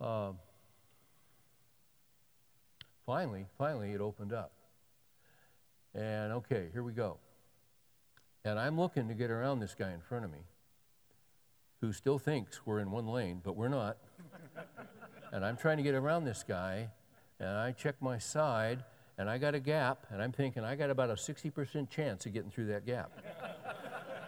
[0.00, 0.36] Um,
[3.12, 4.52] finally, finally, it opened up.
[5.94, 7.18] And okay, here we go.
[8.42, 10.46] And I'm looking to get around this guy in front of me
[11.82, 13.98] who still thinks we're in one lane, but we're not.
[15.32, 16.88] and I'm trying to get around this guy,
[17.38, 18.82] and I check my side,
[19.18, 22.32] and I got a gap, and I'm thinking I got about a 60% chance of
[22.32, 23.10] getting through that gap.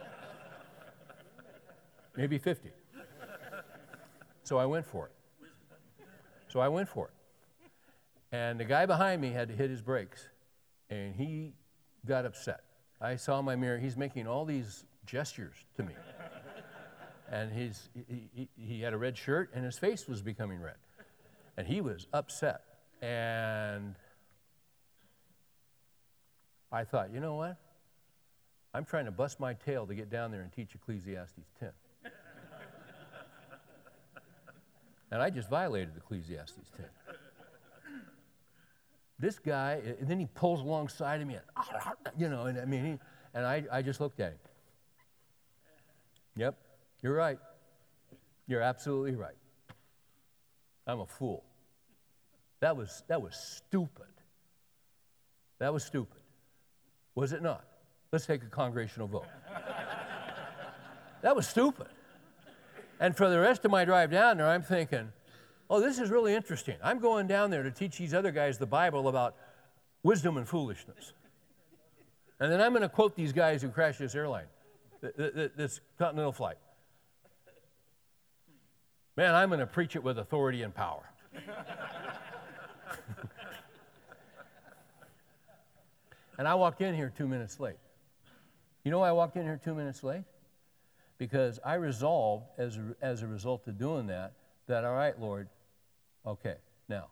[2.18, 2.68] Maybe 50.
[4.42, 5.12] So I went for it.
[6.48, 7.14] So I went for it.
[8.34, 10.28] And the guy behind me had to hit his brakes,
[10.90, 11.52] and he
[12.04, 12.64] got upset.
[13.00, 15.94] I saw my mirror, he's making all these gestures to me.
[17.30, 20.74] and he's, he, he, he had a red shirt, and his face was becoming red.
[21.56, 22.62] And he was upset.
[23.00, 23.94] And
[26.72, 27.56] I thought, you know what?
[28.74, 31.70] I'm trying to bust my tail to get down there and teach Ecclesiastes 10.
[35.12, 36.86] and I just violated Ecclesiastes 10
[39.18, 42.46] this guy, and then he pulls alongside of me, and, ah, ah, ah, you know,
[42.46, 42.98] and I mean, he,
[43.34, 44.38] and I, I just looked at him.
[46.36, 46.56] Yep,
[47.02, 47.38] you're right.
[48.46, 49.36] You're absolutely right.
[50.86, 51.44] I'm a fool.
[52.60, 54.06] That was, that was stupid.
[55.58, 56.20] That was stupid.
[57.14, 57.64] Was it not?
[58.12, 59.26] Let's take a congregational vote.
[61.22, 61.86] that was stupid.
[63.00, 65.12] And for the rest of my drive down there, I'm thinking,
[65.70, 66.76] oh, this is really interesting.
[66.82, 69.36] I'm going down there to teach these other guys the Bible about
[70.02, 71.12] wisdom and foolishness.
[72.40, 74.46] And then I'm going to quote these guys who crashed this airline,
[75.00, 76.58] this continental flight.
[79.16, 81.08] Man, I'm going to preach it with authority and power.
[86.38, 87.76] and I walked in here two minutes late.
[88.82, 90.24] You know why I walked in here two minutes late?
[91.16, 94.32] Because I resolved, as a, as a result of doing that,
[94.66, 95.48] that, all right, Lord,
[96.26, 96.56] okay,
[96.88, 97.08] now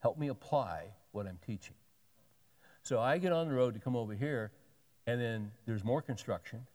[0.00, 1.74] help me apply what I'm teaching.
[2.82, 4.50] So I get on the road to come over here,
[5.06, 6.66] and then there's more construction.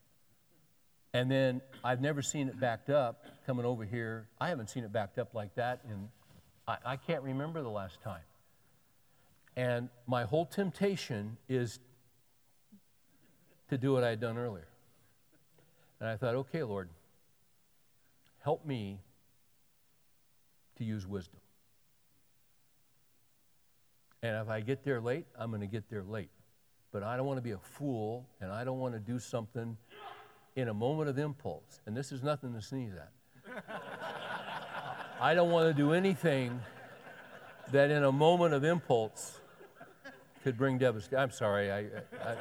[1.14, 4.28] And then I've never seen it backed up coming over here.
[4.40, 6.10] I haven't seen it backed up like that in,
[6.68, 8.22] I, I can't remember the last time.
[9.56, 11.80] And my whole temptation is
[13.70, 14.68] to do what I had done earlier.
[16.00, 16.90] And I thought, okay, Lord,
[18.40, 19.00] help me
[20.78, 21.40] to use wisdom.
[24.24, 26.32] And if I get there late, I'm going to get there late.
[26.92, 29.78] But I don't want to be a fool, and I don't want to do something
[30.56, 33.12] in a moment of impulse, and this is nothing to sneeze at,
[35.22, 36.60] I don't want to do anything
[37.72, 39.40] that in a moment of impulse
[40.44, 41.20] could bring devastation.
[41.20, 41.80] I'm sorry, I,
[42.24, 42.36] I,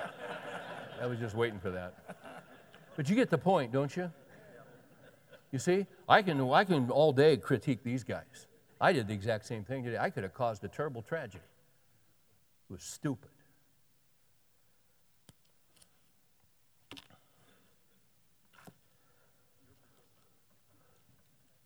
[1.02, 2.16] I was just waiting for that.
[2.96, 4.10] But you get the point, don't you?
[5.52, 8.46] You see, I can, I can all day critique these guys.
[8.80, 9.98] I did the exact same thing today.
[9.98, 11.44] I could have caused a terrible tragedy.
[12.68, 13.30] Was stupid.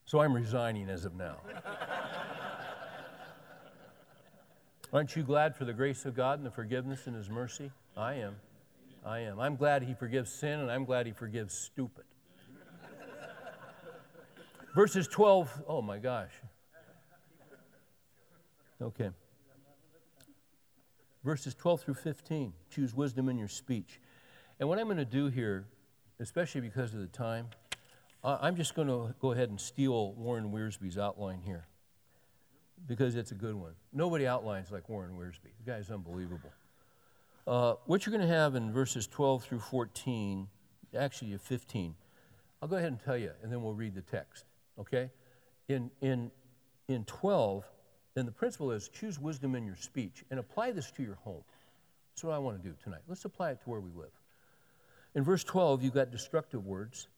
[0.04, 1.36] So I'm resigning as of now.
[4.92, 7.70] Aren't you glad for the grace of God and the forgiveness and His mercy?
[7.96, 8.34] I am.
[9.06, 9.38] I am.
[9.38, 12.04] I'm glad He forgives sin and I'm glad He forgives stupid.
[14.74, 16.32] Verses 12, oh my gosh.
[18.82, 19.10] Okay.
[21.24, 22.52] Verses 12 through 15.
[22.70, 24.00] Choose wisdom in your speech.
[24.58, 25.66] And what I'm going to do here,
[26.18, 27.48] especially because of the time,
[28.22, 31.66] I'm just going to go ahead and steal Warren Wiersbe's outline here
[32.86, 33.72] because it's a good one.
[33.92, 35.50] Nobody outlines like Warren Wiersbe.
[35.64, 36.52] The guy's unbelievable.
[37.46, 40.48] Uh, what you're going to have in verses 12 through 14,
[40.96, 41.94] actually 15,
[42.62, 44.44] I'll go ahead and tell you, and then we'll read the text.
[44.78, 45.10] Okay?
[45.68, 46.30] In, in,
[46.88, 47.64] in 12,
[48.14, 51.44] then the principle is choose wisdom in your speech and apply this to your home.
[52.12, 53.02] That's what I want to do tonight.
[53.08, 54.12] Let's apply it to where we live.
[55.14, 57.08] In verse 12, you've got destructive words.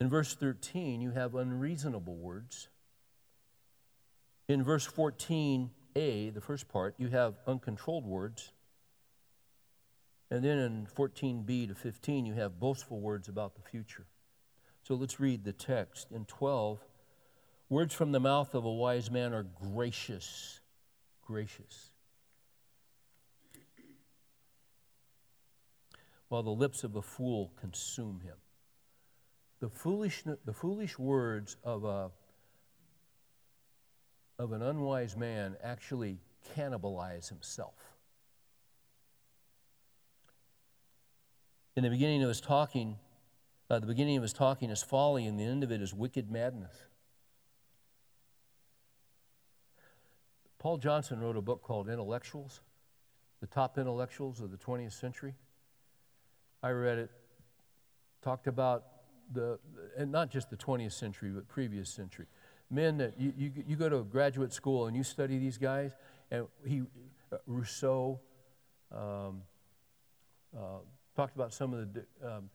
[0.00, 2.68] In verse 13, you have unreasonable words.
[4.48, 8.52] In verse 14a, the first part, you have uncontrolled words.
[10.30, 14.06] And then in 14b to 15, you have boastful words about the future.
[14.82, 16.08] So let's read the text.
[16.12, 16.78] In 12,
[17.70, 20.60] words from the mouth of a wise man are gracious.
[21.22, 21.90] Gracious.
[26.28, 28.36] While the lips of a fool consume him
[29.60, 32.10] the foolish, the foolish words of, a,
[34.38, 36.18] of an unwise man actually
[36.56, 37.74] cannibalize himself.
[41.76, 42.96] In the beginning of his talking,
[43.68, 46.30] uh, the beginning of his talking is folly, and the end of it is wicked
[46.30, 46.74] madness.
[50.60, 52.60] Paul Johnson wrote a book called Intellectuals,
[53.40, 55.34] the top intellectuals of the 20th century.
[56.62, 57.10] I read it,
[58.22, 58.84] talked about
[59.32, 59.58] the,
[59.96, 62.26] and not just the 20th century, but previous century.
[62.70, 65.92] Men that you, you, you go to graduate school and you study these guys,
[66.30, 66.82] and he,
[67.32, 68.20] uh, Rousseau,
[68.92, 69.40] um,
[70.54, 70.80] uh,
[71.16, 72.50] talked about some of the, um,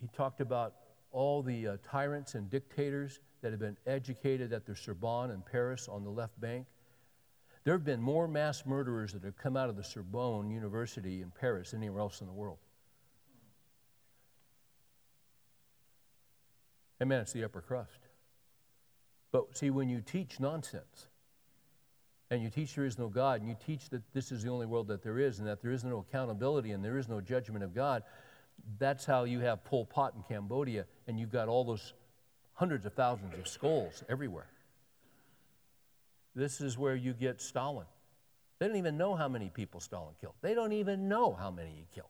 [0.00, 0.74] he talked about
[1.10, 5.88] all the uh, tyrants and dictators that have been educated at the Sorbonne in Paris
[5.88, 6.64] on the left bank.
[7.64, 11.30] There have been more mass murderers that have come out of the Sorbonne University in
[11.30, 12.58] Paris than anywhere else in the world.
[17.00, 17.20] Amen.
[17.20, 17.98] It's the upper crust.
[19.30, 21.08] But see, when you teach nonsense,
[22.30, 24.66] and you teach there is no God, and you teach that this is the only
[24.66, 27.64] world that there is, and that there is no accountability and there is no judgment
[27.64, 28.02] of God,
[28.78, 31.94] that's how you have Pol Pot in Cambodia, and you've got all those
[32.54, 34.48] hundreds of thousands of skulls everywhere.
[36.34, 37.86] This is where you get Stalin.
[38.58, 40.34] They don't even know how many people Stalin killed.
[40.40, 42.08] They don't even know how many he killed.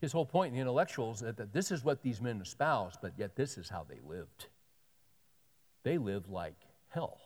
[0.00, 3.12] His whole point in the intellectuals is that this is what these men espouse, but
[3.16, 4.46] yet this is how they lived.
[5.82, 6.54] They lived like
[6.88, 7.18] hell.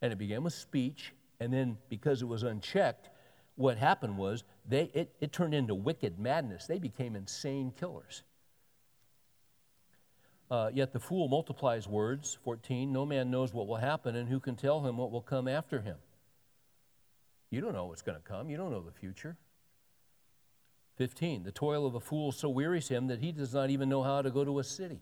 [0.00, 3.08] And it began with speech, and then because it was unchecked,
[3.56, 6.66] what happened was they, it, it turned into wicked madness.
[6.66, 8.22] They became insane killers.
[10.52, 12.36] Uh, yet the fool multiplies words.
[12.44, 15.48] 14, no man knows what will happen, and who can tell him what will come
[15.48, 15.96] after him?
[17.48, 19.38] You don't know what's going to come, you don't know the future.
[20.98, 21.44] 15.
[21.44, 24.20] The toil of a fool so wearies him that he does not even know how
[24.20, 25.00] to go to a city.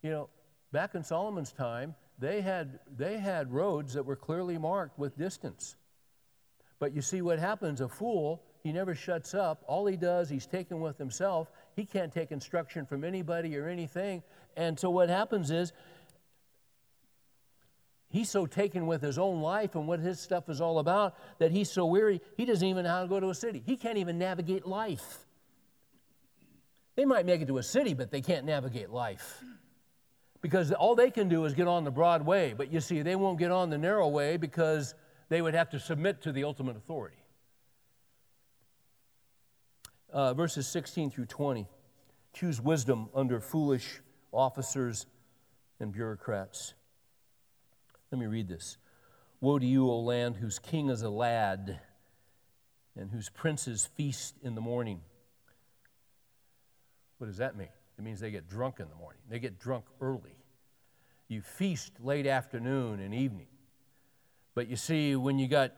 [0.00, 0.28] You know,
[0.70, 5.74] back in Solomon's time, they had, they had roads that were clearly marked with distance.
[6.78, 9.64] But you see what happens a fool, he never shuts up.
[9.66, 11.50] All he does, he's taken with himself.
[11.74, 14.22] He can't take instruction from anybody or anything.
[14.56, 15.72] And so what happens is
[18.12, 21.50] He's so taken with his own life and what his stuff is all about that
[21.50, 23.62] he's so weary, he doesn't even know how to go to a city.
[23.64, 25.26] He can't even navigate life.
[26.94, 29.42] They might make it to a city, but they can't navigate life.
[30.42, 32.52] Because all they can do is get on the broad way.
[32.54, 34.94] But you see, they won't get on the narrow way because
[35.30, 37.21] they would have to submit to the ultimate authority.
[40.12, 41.66] Uh, verses 16 through 20
[42.34, 44.00] choose wisdom under foolish
[44.30, 45.06] officers
[45.80, 46.74] and bureaucrats.
[48.10, 48.76] Let me read this.
[49.40, 51.80] Woe to you, O land, whose king is a lad,
[52.94, 55.00] and whose princes feast in the morning.
[57.16, 57.68] What does that mean?
[57.98, 60.36] It means they get drunk in the morning, they get drunk early.
[61.28, 63.46] You feast late afternoon and evening.
[64.54, 65.72] But you see, when you got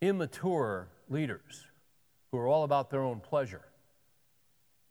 [0.00, 1.69] immature leaders
[2.30, 3.62] who are all about their own pleasure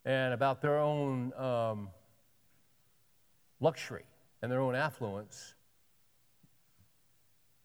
[0.05, 1.89] and about their own um,
[3.59, 4.03] luxury
[4.41, 5.55] and their own affluence,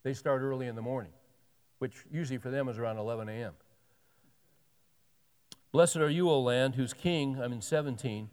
[0.03, 1.11] they start early in the morning,
[1.79, 3.53] which usually for them is around 11 a.m.
[5.71, 8.29] Blessed are you, O land, whose king, I'm in 17,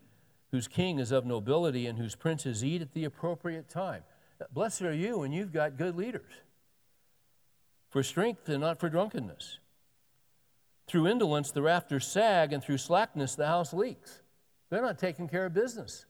[0.53, 4.03] whose king is of nobility and whose princes eat at the appropriate time.
[4.53, 6.31] Blessed are you when you've got good leaders
[7.91, 9.59] for strength and not for drunkenness.
[10.93, 14.21] Through indolence, the rafters sag, and through slackness, the house leaks.
[14.69, 16.05] They're not taking care of business.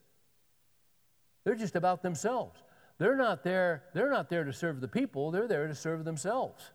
[1.45, 2.61] They're just about themselves.
[2.99, 6.73] They're not there, they're not there to serve the people, they're there to serve themselves.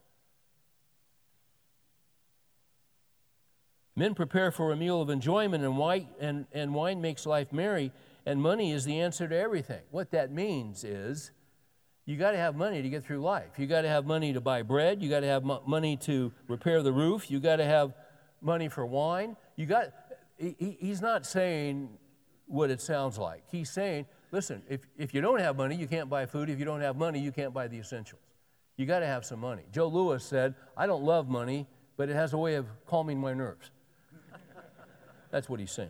[3.93, 7.91] Men prepare for a meal of enjoyment, and wine, and, and wine makes life merry,
[8.26, 9.82] and money is the answer to everything.
[9.91, 11.32] What that means is
[12.08, 13.60] you got to have money to get through life.
[13.60, 15.03] You got to have money to buy bread.
[15.03, 17.30] You got to have money to repair the roof.
[17.30, 17.93] You got to have
[18.41, 19.36] money for wine.
[19.58, 19.91] You got.
[20.38, 21.89] He, he's not saying
[22.45, 23.43] what it sounds like.
[23.51, 26.49] He's saying, listen, if, if you don't have money, you can't buy food.
[26.49, 28.22] If you don't have money, you can't buy the essentials.
[28.78, 29.64] You got to have some money.
[29.74, 33.34] Joe Louis said, I don't love money, but it has a way of calming my
[33.34, 33.70] nerves.
[35.32, 35.89] That's what he's saying.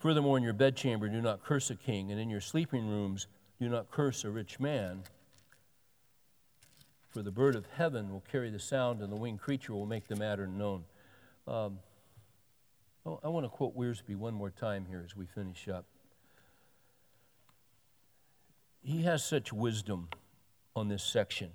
[0.00, 3.28] Furthermore, in your bedchamber, do not curse a king, and in your sleeping rooms,
[3.60, 5.02] do not curse a rich man.
[7.08, 10.08] For the bird of heaven will carry the sound, and the winged creature will make
[10.08, 10.84] the matter known.
[11.46, 11.78] Um,
[13.06, 15.84] I want to quote Wiersbe one more time here as we finish up.
[18.82, 20.08] He has such wisdom
[20.74, 21.50] on this section.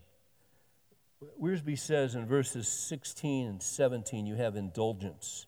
[1.41, 5.45] Wiersbe says in verses 16 and 17, you have indulgence.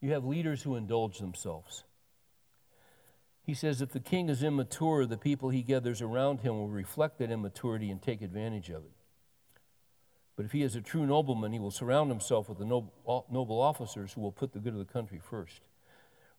[0.00, 1.84] You have leaders who indulge themselves.
[3.46, 7.18] He says, if the king is immature, the people he gathers around him will reflect
[7.18, 8.90] that immaturity and take advantage of it.
[10.34, 14.12] But if he is a true nobleman, he will surround himself with the noble officers
[14.12, 15.60] who will put the good of the country first.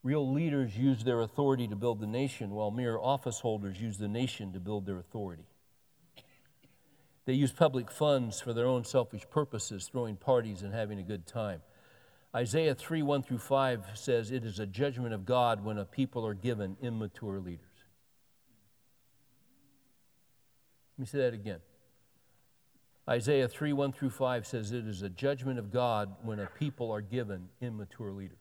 [0.03, 4.09] Real leaders use their authority to build the nation, while mere office holders use the
[4.09, 5.45] nation to build their authority.
[7.25, 11.25] They use public funds for their own selfish purposes, throwing parties and having a good
[11.25, 11.61] time.
[12.35, 16.25] Isaiah 3 1 through 5 says, It is a judgment of God when a people
[16.25, 17.65] are given immature leaders.
[20.97, 21.59] Let me say that again.
[23.09, 26.91] Isaiah 3 1 through 5 says, It is a judgment of God when a people
[26.91, 28.37] are given immature leaders.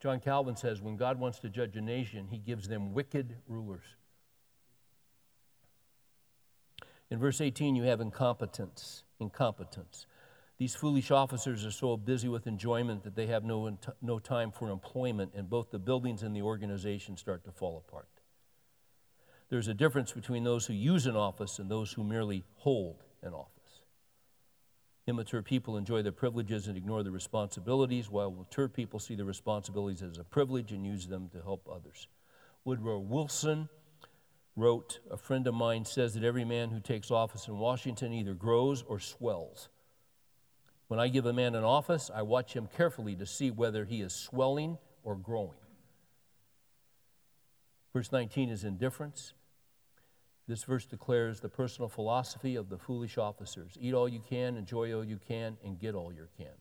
[0.00, 3.84] John Calvin says, When God wants to judge a nation, he gives them wicked rulers.
[7.10, 9.04] In verse 18, you have incompetence.
[9.20, 10.06] Incompetence.
[10.58, 14.70] These foolish officers are so busy with enjoyment that they have no, no time for
[14.70, 18.08] employment, and both the buildings and the organization start to fall apart.
[19.50, 23.34] There's a difference between those who use an office and those who merely hold an
[23.34, 23.52] office.
[25.06, 30.02] Immature people enjoy their privileges and ignore the responsibilities, while mature people see the responsibilities
[30.02, 32.08] as a privilege and use them to help others.
[32.64, 33.68] Woodrow Wilson
[34.56, 38.34] wrote, A friend of mine says that every man who takes office in Washington either
[38.34, 39.68] grows or swells.
[40.88, 44.00] When I give a man an office, I watch him carefully to see whether he
[44.00, 45.58] is swelling or growing.
[47.92, 49.32] Verse 19 is indifference.
[50.46, 54.94] This verse declares the personal philosophy of the foolish officers eat all you can, enjoy
[54.94, 56.54] all you can, and get all you can.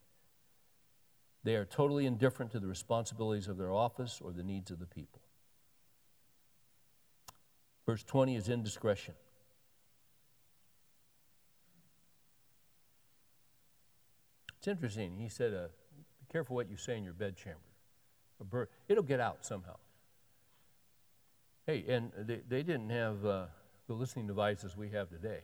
[1.43, 4.87] They are totally indifferent to the responsibilities of their office or the needs of the
[4.87, 5.21] people.
[7.85, 9.13] Verse 20 is indiscretion.
[14.65, 15.15] It's interesting.
[15.19, 17.59] He said, uh, Be careful what you say in your bedchamber.
[18.41, 19.75] A bird, it'll get out somehow.
[21.67, 23.45] Hey, and they, they didn't have uh,
[23.85, 25.41] the listening devices we have today.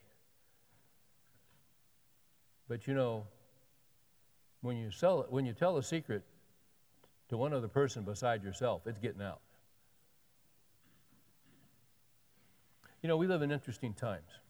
[2.68, 3.28] But you know,
[4.62, 6.24] when you, sell, when you tell a secret
[7.30, 9.42] to one other person beside yourself, it's getting out.
[13.04, 14.41] You know, we live in interesting times.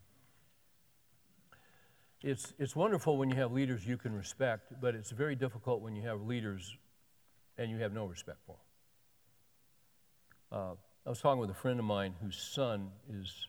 [2.23, 5.95] It's, it's wonderful when you have leaders you can respect, but it's very difficult when
[5.95, 6.77] you have leaders
[7.57, 8.57] and you have no respect for
[10.51, 10.59] them.
[10.59, 10.75] Uh,
[11.05, 13.47] I was talking with a friend of mine whose son is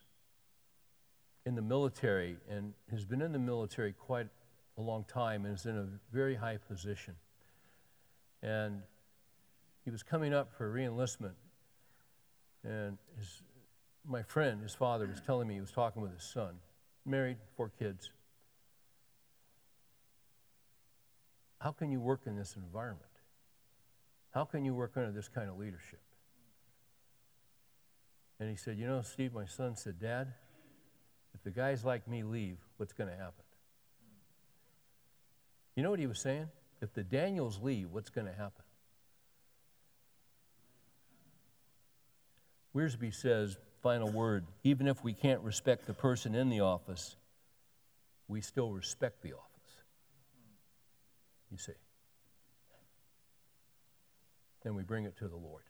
[1.44, 4.28] in the military and has been in the military quite
[4.78, 7.14] a long time and is in a very high position.
[8.42, 8.82] And
[9.84, 11.34] he was coming up for reenlistment,
[12.64, 13.42] and his
[14.04, 16.54] my friend, his father, was telling me he was talking with his son.
[17.04, 18.10] married, four kids.
[21.62, 23.06] How can you work in this environment?
[24.32, 26.00] How can you work under this kind of leadership?
[28.40, 30.32] And he said, You know, Steve, my son said, Dad,
[31.34, 33.44] if the guys like me leave, what's going to happen?
[35.76, 36.48] You know what he was saying?
[36.80, 38.64] If the Daniels leave, what's going to happen?
[42.74, 47.16] Wiersbe says, final word, even if we can't respect the person in the office,
[48.26, 49.51] we still respect the office.
[51.52, 51.72] You see.
[54.64, 55.64] Then we bring it to the Lord.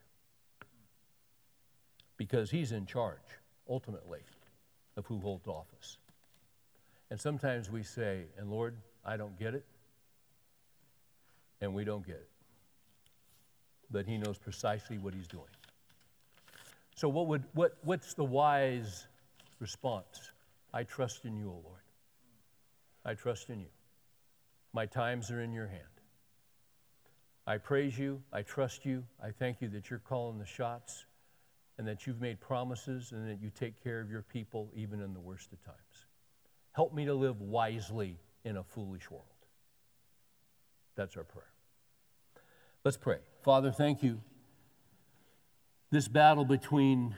[2.17, 3.19] Because He's in charge,
[3.69, 4.21] ultimately,
[4.97, 5.99] of who holds office.
[7.11, 9.65] And sometimes we say, and Lord, I don't get it,
[11.61, 12.29] and we don't get it.
[13.91, 15.45] But He knows precisely what He's doing.
[16.95, 19.09] So, what would, what, what's the wise
[19.59, 20.31] response?
[20.73, 21.81] I trust in you, O Lord.
[23.05, 23.67] I trust in you.
[24.73, 25.83] My times are in your hand.
[27.47, 28.23] I praise you.
[28.33, 29.05] I trust you.
[29.23, 31.07] I thank you that you're calling the shots
[31.79, 35.13] and that you've made promises and that you take care of your people even in
[35.13, 36.07] the worst of times.
[36.73, 39.27] Help me to live wisely in a foolish world.
[40.95, 41.51] That's our prayer.
[42.85, 43.19] Let's pray.
[43.43, 44.21] Father, thank you
[45.93, 47.15] this battle between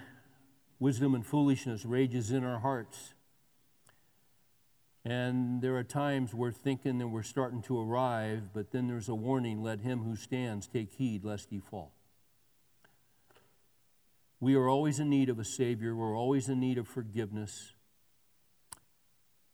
[0.81, 3.15] wisdom and foolishness rages in our hearts.
[5.05, 9.15] And there are times we're thinking that we're starting to arrive, but then there's a
[9.15, 11.93] warning let him who stands take heed lest he fall.
[14.41, 17.73] We are always in need of a Savior, we're always in need of forgiveness.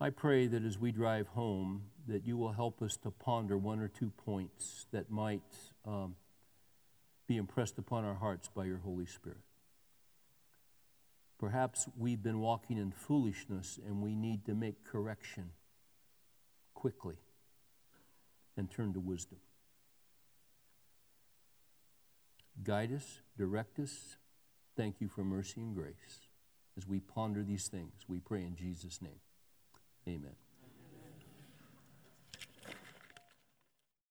[0.01, 3.81] I pray that as we drive home, that you will help us to ponder one
[3.81, 5.43] or two points that might
[5.85, 6.17] um,
[7.27, 9.39] be impressed upon our hearts by your Holy Spirit.
[11.41, 15.53] Perhaps we've been walking in foolishness and we need to make correction
[16.75, 17.17] quickly
[18.59, 19.39] and turn to wisdom.
[22.63, 24.17] Guide us, direct us.
[24.77, 26.29] Thank you for mercy and grace.
[26.77, 29.21] As we ponder these things, we pray in Jesus' name.
[30.07, 30.37] Amen.